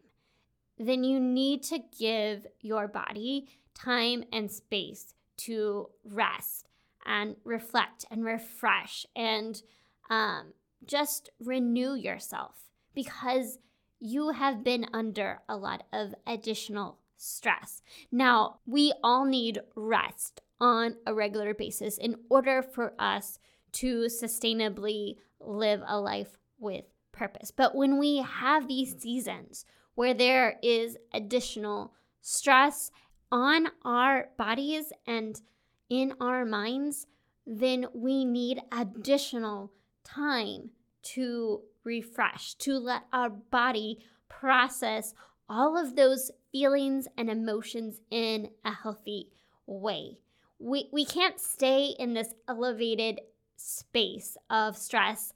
then 0.79 1.05
you 1.05 1.19
need 1.21 1.63
to 1.65 1.79
give 1.99 2.47
your 2.61 2.89
body 2.89 3.49
time 3.75 4.25
and 4.33 4.51
space 4.51 5.15
to 5.37 5.89
rest 6.05 6.67
and 7.07 7.37
reflect 7.45 8.05
and 8.11 8.25
refresh 8.25 9.07
and 9.17 9.63
um, 10.11 10.53
just 10.85 11.31
renew 11.39 11.95
yourself 11.95 12.57
because 12.95 13.59
you 14.01 14.31
have 14.31 14.65
been 14.65 14.87
under 14.93 15.41
a 15.49 15.57
lot 15.57 15.85
of 15.93 16.15
additional 16.27 16.99
stress. 17.17 17.83
Now, 18.11 18.61
we 18.67 18.93
all 19.03 19.25
need 19.25 19.61
rest 19.75 20.41
on 20.61 20.97
a 21.07 21.15
regular 21.15 21.55
basis 21.55 21.97
in 21.97 22.17
order 22.29 22.63
for 22.63 22.95
us 22.99 23.39
to 23.73 24.07
sustainably 24.07 25.17
live 25.39 25.83
a 25.87 25.99
life 25.99 26.37
with 26.59 26.85
purpose. 27.13 27.51
But 27.51 27.75
when 27.75 27.99
we 27.99 28.19
have 28.19 28.67
these 28.67 28.97
seasons 28.99 29.65
where 29.95 30.15
there 30.15 30.59
is 30.63 30.97
additional 31.13 31.93
stress 32.21 32.91
on 33.31 33.69
our 33.85 34.29
bodies 34.37 34.93
and 35.07 35.41
in 35.89 36.15
our 36.21 36.45
minds, 36.45 37.07
then 37.47 37.87
we 37.95 38.25
need 38.25 38.63
additional 38.73 39.73
time 40.05 40.71
to 41.03 41.63
refresh, 41.85 42.55
to 42.55 42.79
let 42.79 43.03
our 43.13 43.31
body 43.31 43.99
process 44.29 45.15
all 45.49 45.77
of 45.77 45.97
those 45.97 46.31
feelings 46.53 47.09
and 47.17 47.31
emotions 47.31 48.01
in 48.11 48.51
a 48.65 48.73
healthy 48.73 49.29
way. 49.67 50.19
We, 50.59 50.89
we 50.93 51.05
can't 51.05 51.41
stay 51.41 51.95
in 51.99 52.15
this 52.15 52.35
elevated 52.49 53.21
space 53.57 54.37
of 54.49 54.77
stress 54.77 55.33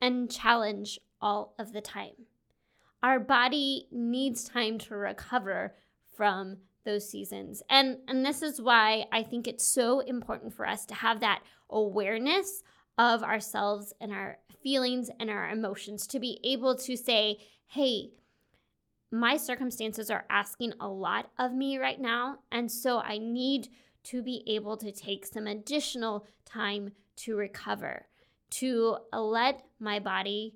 and 0.00 0.30
challenge 0.30 0.98
all 1.20 1.54
of 1.58 1.72
the 1.72 1.80
time. 1.80 2.26
Our 3.02 3.18
body 3.18 3.88
needs 3.90 4.44
time 4.44 4.78
to 4.78 4.96
recover 4.96 5.74
from 6.16 6.58
those 6.84 7.08
seasons. 7.08 7.62
And 7.70 7.98
and 8.08 8.24
this 8.24 8.42
is 8.42 8.60
why 8.60 9.06
I 9.12 9.22
think 9.22 9.46
it's 9.46 9.66
so 9.66 10.00
important 10.00 10.54
for 10.54 10.66
us 10.66 10.84
to 10.86 10.94
have 10.94 11.20
that 11.20 11.42
awareness 11.70 12.62
of 12.98 13.22
ourselves 13.22 13.92
and 14.00 14.12
our 14.12 14.38
feelings 14.62 15.10
and 15.18 15.30
our 15.30 15.48
emotions 15.48 16.06
to 16.08 16.20
be 16.20 16.38
able 16.44 16.76
to 16.76 16.96
say, 16.96 17.38
"Hey, 17.66 18.12
my 19.12 19.36
circumstances 19.36 20.10
are 20.10 20.24
asking 20.30 20.72
a 20.80 20.88
lot 20.88 21.30
of 21.38 21.52
me 21.52 21.76
right 21.78 22.00
now. 22.00 22.38
And 22.50 22.72
so 22.72 22.98
I 22.98 23.18
need 23.18 23.68
to 24.04 24.22
be 24.22 24.42
able 24.46 24.78
to 24.78 24.90
take 24.90 25.26
some 25.26 25.46
additional 25.46 26.26
time 26.46 26.92
to 27.16 27.36
recover, 27.36 28.06
to 28.50 28.96
let 29.12 29.64
my 29.78 30.00
body 30.00 30.54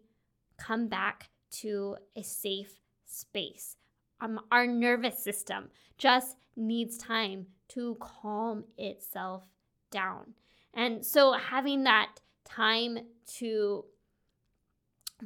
come 0.56 0.88
back 0.88 1.28
to 1.50 1.96
a 2.16 2.22
safe 2.22 2.80
space. 3.04 3.76
Um, 4.20 4.40
our 4.50 4.66
nervous 4.66 5.22
system 5.22 5.68
just 5.98 6.36
needs 6.56 6.96
time 6.96 7.46
to 7.68 7.96
calm 8.00 8.64
itself 8.78 9.44
down. 9.90 10.32
And 10.72 11.04
so 11.04 11.32
having 11.32 11.84
that 11.84 12.16
time 12.46 12.98
to 13.38 13.84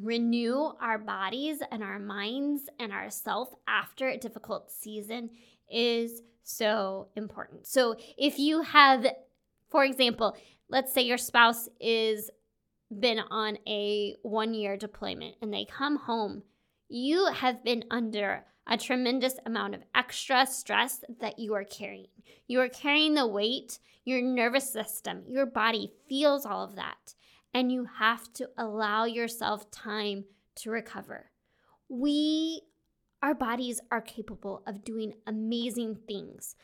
renew 0.00 0.72
our 0.80 0.98
bodies 0.98 1.58
and 1.70 1.82
our 1.82 1.98
minds 1.98 2.62
and 2.78 2.92
our 2.92 3.10
self 3.10 3.52
after 3.66 4.08
a 4.08 4.16
difficult 4.16 4.70
season 4.70 5.30
is 5.70 6.22
so 6.42 7.08
important. 7.16 7.66
So 7.66 7.96
if 8.16 8.38
you 8.38 8.62
have 8.62 9.06
for 9.70 9.84
example, 9.84 10.36
let's 10.68 10.92
say 10.92 11.02
your 11.02 11.18
spouse 11.18 11.68
is 11.80 12.30
been 12.90 13.20
on 13.30 13.56
a 13.68 14.16
1 14.22 14.54
year 14.54 14.76
deployment 14.76 15.36
and 15.40 15.54
they 15.54 15.64
come 15.64 15.96
home, 15.96 16.42
you 16.88 17.26
have 17.26 17.62
been 17.62 17.84
under 17.90 18.44
a 18.70 18.78
tremendous 18.78 19.34
amount 19.44 19.74
of 19.74 19.82
extra 19.94 20.46
stress 20.46 21.04
that 21.20 21.38
you 21.38 21.52
are 21.54 21.64
carrying. 21.64 22.06
You 22.46 22.60
are 22.60 22.68
carrying 22.68 23.14
the 23.14 23.26
weight, 23.26 23.78
your 24.04 24.22
nervous 24.22 24.72
system, 24.72 25.24
your 25.26 25.44
body 25.44 25.92
feels 26.08 26.46
all 26.46 26.64
of 26.64 26.76
that 26.76 27.14
and 27.52 27.72
you 27.72 27.86
have 27.98 28.32
to 28.34 28.48
allow 28.56 29.04
yourself 29.04 29.70
time 29.70 30.24
to 30.56 30.70
recover. 30.70 31.30
We, 31.88 32.62
our 33.22 33.34
bodies 33.34 33.80
are 33.90 34.00
capable 34.00 34.62
of 34.66 34.84
doing 34.84 35.14
amazing 35.26 35.98
things, 36.06 36.54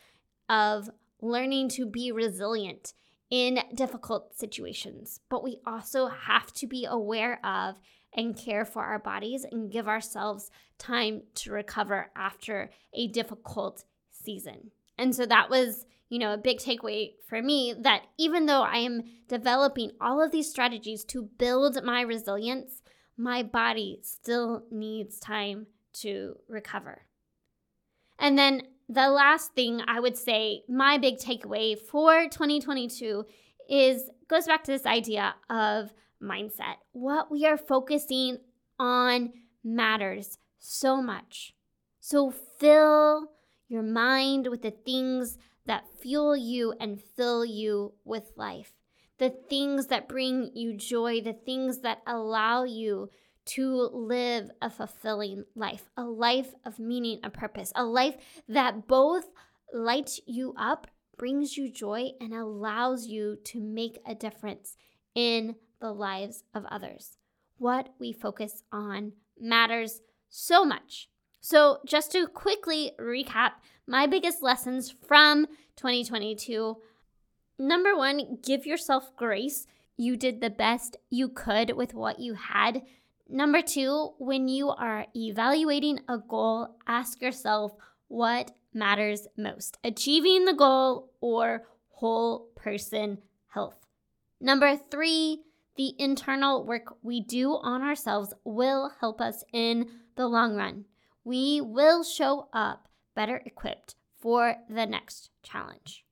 of 0.48 0.90
learning 1.20 1.70
to 1.70 1.86
be 1.86 2.12
resilient 2.12 2.94
in 3.30 3.58
difficult 3.74 4.38
situations, 4.38 5.20
but 5.28 5.42
we 5.42 5.58
also 5.66 6.06
have 6.06 6.52
to 6.54 6.66
be 6.66 6.86
aware 6.88 7.44
of 7.44 7.80
and 8.16 8.36
care 8.36 8.64
for 8.64 8.82
our 8.82 8.98
bodies 8.98 9.44
and 9.50 9.70
give 9.70 9.88
ourselves 9.88 10.50
time 10.78 11.22
to 11.34 11.52
recover 11.52 12.10
after 12.16 12.70
a 12.92 13.08
difficult 13.08 13.84
season. 14.10 14.70
And 14.98 15.14
so 15.14 15.26
that 15.26 15.50
was 15.50 15.86
you 16.08 16.18
know, 16.18 16.32
a 16.32 16.38
big 16.38 16.58
takeaway 16.58 17.14
for 17.28 17.42
me 17.42 17.74
that 17.80 18.02
even 18.18 18.46
though 18.46 18.62
I 18.62 18.78
am 18.78 19.02
developing 19.28 19.92
all 20.00 20.22
of 20.22 20.30
these 20.30 20.48
strategies 20.48 21.04
to 21.06 21.22
build 21.38 21.82
my 21.82 22.02
resilience, 22.02 22.82
my 23.16 23.42
body 23.42 23.98
still 24.02 24.64
needs 24.70 25.18
time 25.18 25.66
to 25.94 26.36
recover. 26.48 27.02
And 28.18 28.38
then 28.38 28.62
the 28.88 29.08
last 29.10 29.54
thing 29.54 29.82
I 29.86 29.98
would 29.98 30.16
say, 30.16 30.62
my 30.68 30.96
big 30.96 31.16
takeaway 31.16 31.78
for 31.78 32.28
2022 32.28 33.26
is 33.68 34.08
goes 34.28 34.46
back 34.46 34.62
to 34.64 34.72
this 34.72 34.86
idea 34.86 35.34
of 35.50 35.92
mindset. 36.22 36.76
What 36.92 37.30
we 37.30 37.44
are 37.46 37.56
focusing 37.56 38.38
on 38.78 39.32
matters 39.62 40.38
so 40.58 41.02
much. 41.02 41.54
So 42.00 42.30
fill 42.30 43.28
your 43.68 43.82
mind 43.82 44.48
with 44.48 44.62
the 44.62 44.70
things 44.70 45.38
that 45.66 45.84
fuel 46.00 46.36
you 46.36 46.74
and 46.80 47.00
fill 47.00 47.44
you 47.44 47.94
with 48.04 48.32
life. 48.36 48.72
The 49.18 49.30
things 49.30 49.86
that 49.86 50.08
bring 50.08 50.50
you 50.54 50.76
joy, 50.76 51.20
the 51.20 51.32
things 51.32 51.80
that 51.80 52.02
allow 52.06 52.64
you 52.64 53.10
to 53.46 53.88
live 53.92 54.50
a 54.60 54.68
fulfilling 54.68 55.44
life, 55.54 55.88
a 55.96 56.04
life 56.04 56.54
of 56.64 56.78
meaning 56.78 57.20
and 57.22 57.32
purpose, 57.32 57.72
a 57.74 57.84
life 57.84 58.16
that 58.48 58.86
both 58.86 59.26
lights 59.72 60.20
you 60.26 60.54
up, 60.58 60.86
brings 61.16 61.56
you 61.56 61.72
joy, 61.72 62.10
and 62.20 62.34
allows 62.34 63.06
you 63.06 63.38
to 63.44 63.60
make 63.60 63.98
a 64.06 64.14
difference 64.14 64.76
in 65.14 65.54
the 65.80 65.92
lives 65.92 66.44
of 66.54 66.64
others. 66.66 67.18
What 67.58 67.90
we 67.98 68.12
focus 68.12 68.62
on 68.72 69.12
matters 69.38 70.00
so 70.28 70.64
much. 70.64 71.08
So, 71.40 71.78
just 71.86 72.12
to 72.12 72.26
quickly 72.26 72.92
recap 72.98 73.52
my 73.86 74.06
biggest 74.06 74.42
lessons 74.42 74.94
from 75.06 75.46
2022 75.76 76.76
number 77.58 77.96
one, 77.96 78.38
give 78.42 78.66
yourself 78.66 79.14
grace. 79.16 79.66
You 79.96 80.16
did 80.16 80.40
the 80.40 80.50
best 80.50 80.96
you 81.10 81.28
could 81.28 81.76
with 81.76 81.94
what 81.94 82.20
you 82.20 82.34
had. 82.34 82.82
Number 83.28 83.62
two, 83.62 84.10
when 84.18 84.48
you 84.48 84.68
are 84.68 85.06
evaluating 85.14 86.00
a 86.08 86.18
goal, 86.18 86.76
ask 86.86 87.20
yourself 87.20 87.72
what 88.08 88.52
matters 88.72 89.26
most 89.36 89.78
achieving 89.82 90.44
the 90.44 90.52
goal 90.52 91.10
or 91.20 91.62
whole 91.88 92.48
person 92.54 93.18
health. 93.48 93.86
Number 94.40 94.76
three, 94.76 95.40
the 95.76 95.94
internal 95.98 96.64
work 96.64 96.96
we 97.02 97.20
do 97.20 97.52
on 97.52 97.82
ourselves 97.82 98.32
will 98.44 98.92
help 99.00 99.20
us 99.20 99.44
in 99.52 99.88
the 100.16 100.26
long 100.26 100.56
run 100.56 100.84
we 101.26 101.60
will 101.60 102.04
show 102.04 102.46
up 102.52 102.88
better 103.16 103.42
equipped 103.44 103.96
for 104.16 104.54
the 104.70 104.86
next 104.86 105.30
challenge. 105.42 106.04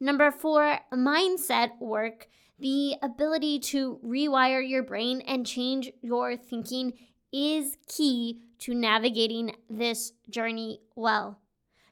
Number 0.00 0.30
four, 0.30 0.78
mindset 0.92 1.78
work. 1.78 2.28
The 2.58 2.94
ability 3.02 3.58
to 3.60 4.00
rewire 4.02 4.66
your 4.66 4.82
brain 4.82 5.20
and 5.20 5.46
change 5.46 5.92
your 6.00 6.38
thinking 6.38 6.94
is 7.30 7.76
key 7.86 8.40
to 8.60 8.72
navigating 8.72 9.54
this 9.68 10.12
journey 10.30 10.80
well. 10.94 11.38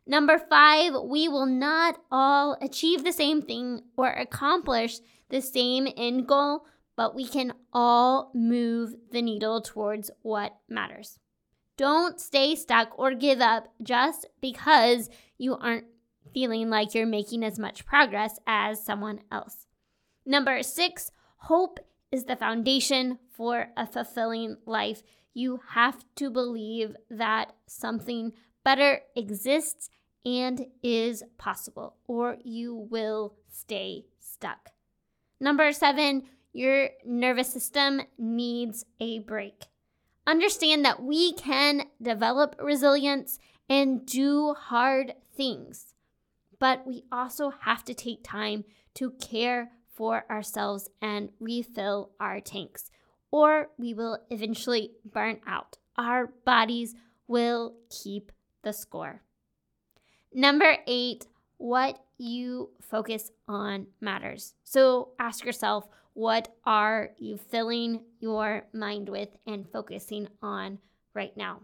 Number 0.07 0.39
five, 0.39 0.95
we 1.05 1.29
will 1.29 1.47
not 1.47 2.01
all 2.11 2.57
achieve 2.63 3.05
the 3.05 3.13
same 3.13 3.43
thing 3.43 3.83
or 3.95 4.11
accomplish 4.11 5.01
the 5.29 5.43
same 5.43 5.87
end 5.99 6.27
goal, 6.27 6.65
but 6.97 7.15
we 7.15 7.27
can 7.27 7.53
all 7.73 8.31
move 8.35 8.95
the 9.11 9.23
needle 9.23 9.61
towards 9.61 10.11
what 10.23 10.57
matters. 10.69 11.19
Don't 11.77 12.21
stay 12.21 12.55
stuck 12.55 12.97
or 12.99 13.15
give 13.15 13.41
up 13.41 13.69
just 13.83 14.27
because 14.41 15.11
you 15.39 15.57
aren't 15.57 15.87
feeling 16.33 16.71
like 16.71 16.95
you're 16.95 17.07
making 17.07 17.45
as 17.45 17.59
much 17.59 17.85
progress 17.85 18.39
as 18.47 18.85
someone 18.85 19.21
else. 19.31 19.67
Number 20.25 20.63
six, 20.63 21.11
hope 21.37 21.81
is 22.13 22.25
the 22.25 22.37
foundation 22.37 23.19
for 23.31 23.69
a 23.77 23.87
fulfilling 23.87 24.57
life. 24.67 25.03
You 25.35 25.61
have 25.71 26.05
to 26.17 26.31
believe 26.31 26.95
that 27.11 27.53
something 27.67 28.33
better 28.65 29.01
exists 29.17 29.91
and 30.25 30.67
is 30.83 31.23
possible, 31.37 31.97
or 32.07 32.39
you 32.45 32.75
will 32.91 33.35
stay 33.51 34.07
stuck. 34.21 34.71
Number 35.41 35.73
seven, 35.73 36.23
your 36.55 36.89
nervous 37.05 37.53
system 37.53 38.01
needs 38.17 38.87
a 39.01 39.19
break. 39.19 39.65
Understand 40.27 40.85
that 40.87 41.03
we 41.03 41.35
can 41.35 41.83
develop 42.01 42.57
resilience 42.59 43.39
and 43.69 44.07
do 44.07 44.55
hard 44.55 45.15
things, 45.37 45.95
but 46.59 46.87
we 46.87 47.03
also 47.13 47.53
have 47.61 47.85
to 47.85 47.93
take 47.93 48.25
time 48.25 48.65
to 48.95 49.11
care 49.11 49.73
for 49.93 50.25
ourselves 50.31 50.89
and 51.03 51.29
refill 51.41 52.13
our 52.19 52.41
tanks, 52.41 52.91
or 53.31 53.69
we 53.77 53.93
will 53.93 54.19
eventually 54.31 54.93
burn 55.05 55.41
out. 55.47 55.77
Our 55.99 56.33
bodies 56.45 56.95
will 57.27 57.75
keep 57.91 58.33
the 58.63 58.73
score. 58.73 59.23
Number 60.33 60.79
eight, 60.87 61.27
what 61.59 61.99
you 62.19 62.71
focus 62.81 63.31
on 63.47 63.87
matters. 64.01 64.55
So 64.65 65.11
ask 65.19 65.45
yourself, 65.45 65.89
what 66.15 66.55
are 66.65 67.11
you 67.19 67.37
filling 67.37 68.01
your 68.21 68.67
mind 68.73 69.09
with 69.09 69.29
and 69.47 69.69
focusing 69.71 70.29
on 70.41 70.79
right 71.13 71.37
now? 71.37 71.61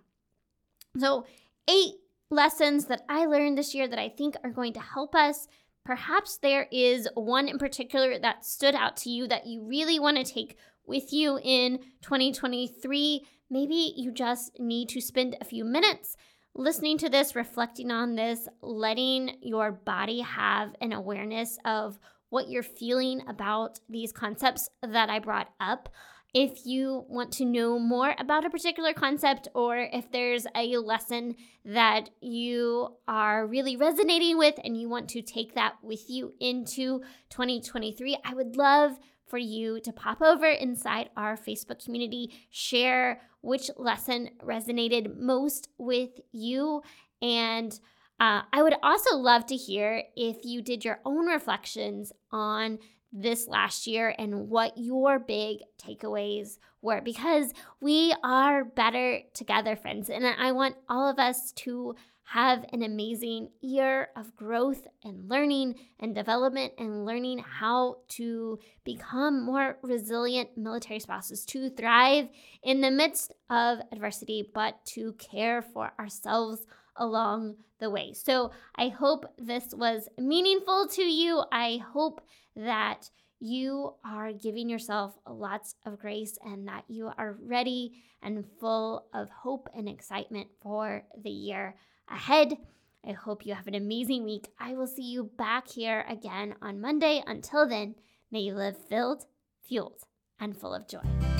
So, 0.98 1.24
eight 1.68 1.94
lessons 2.30 2.86
that 2.86 3.03
I 3.09 3.26
learned 3.26 3.57
this 3.57 3.74
year 3.74 3.88
that 3.88 3.98
I 3.98 4.09
think 4.09 4.36
are 4.42 4.51
going 4.51 4.72
to 4.74 4.80
help 4.80 5.14
us. 5.14 5.48
Perhaps 5.84 6.38
there 6.38 6.68
is 6.70 7.09
one 7.14 7.48
in 7.48 7.59
particular 7.59 8.18
that 8.18 8.44
stood 8.44 8.74
out 8.74 8.96
to 8.98 9.11
you 9.11 9.26
that 9.28 9.46
you 9.46 9.62
really 9.62 9.98
want 9.98 10.16
to 10.16 10.24
take 10.24 10.57
with 10.84 11.12
you 11.12 11.38
in 11.42 11.78
2023. 12.03 13.24
Maybe 13.51 13.94
you 13.96 14.12
just 14.12 14.59
need 14.59 14.88
to 14.90 15.01
spend 15.01 15.36
a 15.40 15.44
few 15.44 15.64
minutes 15.64 16.16
listening 16.55 16.98
to 16.98 17.09
this, 17.09 17.36
reflecting 17.36 17.90
on 17.90 18.16
this, 18.16 18.48
letting 18.61 19.36
your 19.40 19.72
body 19.72 20.20
have 20.20 20.74
an 20.80 20.92
awareness 20.92 21.59
of 21.64 21.98
what 22.31 22.49
you're 22.49 22.62
feeling 22.62 23.22
about 23.28 23.81
these 23.89 24.12
concepts 24.12 24.68
that 24.83 25.11
I 25.11 25.18
brought 25.18 25.51
up. 25.61 25.89
If 26.33 26.64
you 26.64 27.05
want 27.09 27.33
to 27.35 27.45
know 27.45 27.78
more 27.81 28.14
about 28.16 28.45
a 28.45 28.51
particular 28.51 28.93
concept 28.93 29.49
or 29.53 29.76
if 29.76 30.12
there's 30.12 30.47
a 30.55 30.76
lesson 30.76 31.35
that 31.64 32.11
you 32.20 32.97
are 33.09 33.47
really 33.47 33.76
resonating 33.76 34.39
with 34.39 34.55
and 34.62 34.81
you 34.81 34.89
want 34.89 35.09
to 35.11 35.22
take 35.22 35.57
that 35.57 35.74
with 35.83 36.09
you 36.09 36.33
into 36.39 37.01
2023, 37.31 38.18
I 38.24 38.35
would 38.35 38.57
love 38.57 38.93
for 39.26 39.39
you 39.39 39.81
to 39.81 39.93
pop 39.93 40.22
over 40.22 40.47
inside 40.47 41.11
our 41.16 41.37
Facebook 41.37 41.85
community, 41.85 42.33
share 42.51 43.22
which 43.41 43.70
lesson 43.76 44.31
resonated 44.45 45.16
most 45.16 45.68
with 45.78 46.11
you, 46.33 46.83
and 47.22 47.78
uh, 48.20 48.42
I 48.52 48.62
would 48.62 48.74
also 48.82 49.16
love 49.16 49.46
to 49.46 49.56
hear 49.56 50.02
if 50.14 50.44
you 50.44 50.60
did 50.60 50.84
your 50.84 51.00
own 51.06 51.26
reflections 51.26 52.12
on 52.30 52.78
this 53.12 53.48
last 53.48 53.86
year 53.86 54.14
and 54.18 54.48
what 54.48 54.76
your 54.76 55.18
big 55.18 55.60
takeaways 55.82 56.58
were 56.82 57.00
because 57.00 57.52
we 57.80 58.14
are 58.22 58.64
better 58.64 59.20
together, 59.34 59.74
friends. 59.74 60.10
And 60.10 60.24
I 60.26 60.52
want 60.52 60.76
all 60.88 61.08
of 61.08 61.18
us 61.18 61.50
to 61.52 61.96
have 62.24 62.64
an 62.72 62.82
amazing 62.82 63.48
year 63.60 64.10
of 64.14 64.36
growth 64.36 64.86
and 65.02 65.28
learning 65.28 65.74
and 65.98 66.14
development 66.14 66.72
and 66.78 67.04
learning 67.04 67.38
how 67.38 67.96
to 68.06 68.56
become 68.84 69.44
more 69.44 69.78
resilient 69.82 70.56
military 70.56 71.00
spouses, 71.00 71.44
to 71.44 71.70
thrive 71.70 72.28
in 72.62 72.82
the 72.82 72.90
midst 72.90 73.32
of 73.48 73.80
adversity, 73.90 74.48
but 74.54 74.76
to 74.84 75.12
care 75.14 75.60
for 75.60 75.92
ourselves 75.98 76.64
along 76.97 77.57
the 77.78 77.91
way. 77.91 78.12
So 78.12 78.51
I 78.76 78.88
hope 78.88 79.24
this 79.38 79.74
was 79.74 80.09
meaningful 80.18 80.88
to 80.88 81.03
you. 81.03 81.43
I 81.51 81.80
hope 81.93 82.20
that 82.57 83.11
you 83.41 83.95
are 84.05 84.32
giving 84.32 84.68
yourself 84.68 85.18
lots 85.26 85.74
of 85.86 85.99
grace 85.99 86.38
and 86.45 86.68
that 86.68 86.84
you 86.88 87.11
are 87.16 87.38
ready 87.43 88.03
and 88.22 88.45
full 88.61 89.07
of 89.14 89.30
hope 89.30 89.68
and 89.74 89.88
excitement 89.88 90.49
for 90.61 91.05
the 91.22 91.30
year 91.30 91.74
ahead. 92.09 92.59
I 93.07 93.12
hope 93.12 93.47
you 93.47 93.55
have 93.55 93.66
an 93.66 93.74
amazing 93.74 94.24
week. 94.24 94.49
I 94.59 94.74
will 94.74 94.86
see 94.86 95.11
you 95.11 95.24
back 95.24 95.68
here 95.68 96.05
again 96.07 96.55
on 96.61 96.82
Monday. 96.82 97.22
Until 97.26 97.66
then, 97.66 97.95
may 98.30 98.41
you 98.41 98.55
live 98.55 98.76
filled, 98.76 99.24
fueled, 99.66 100.03
and 100.38 100.55
full 100.55 100.74
of 100.74 100.86
joy. 100.86 101.39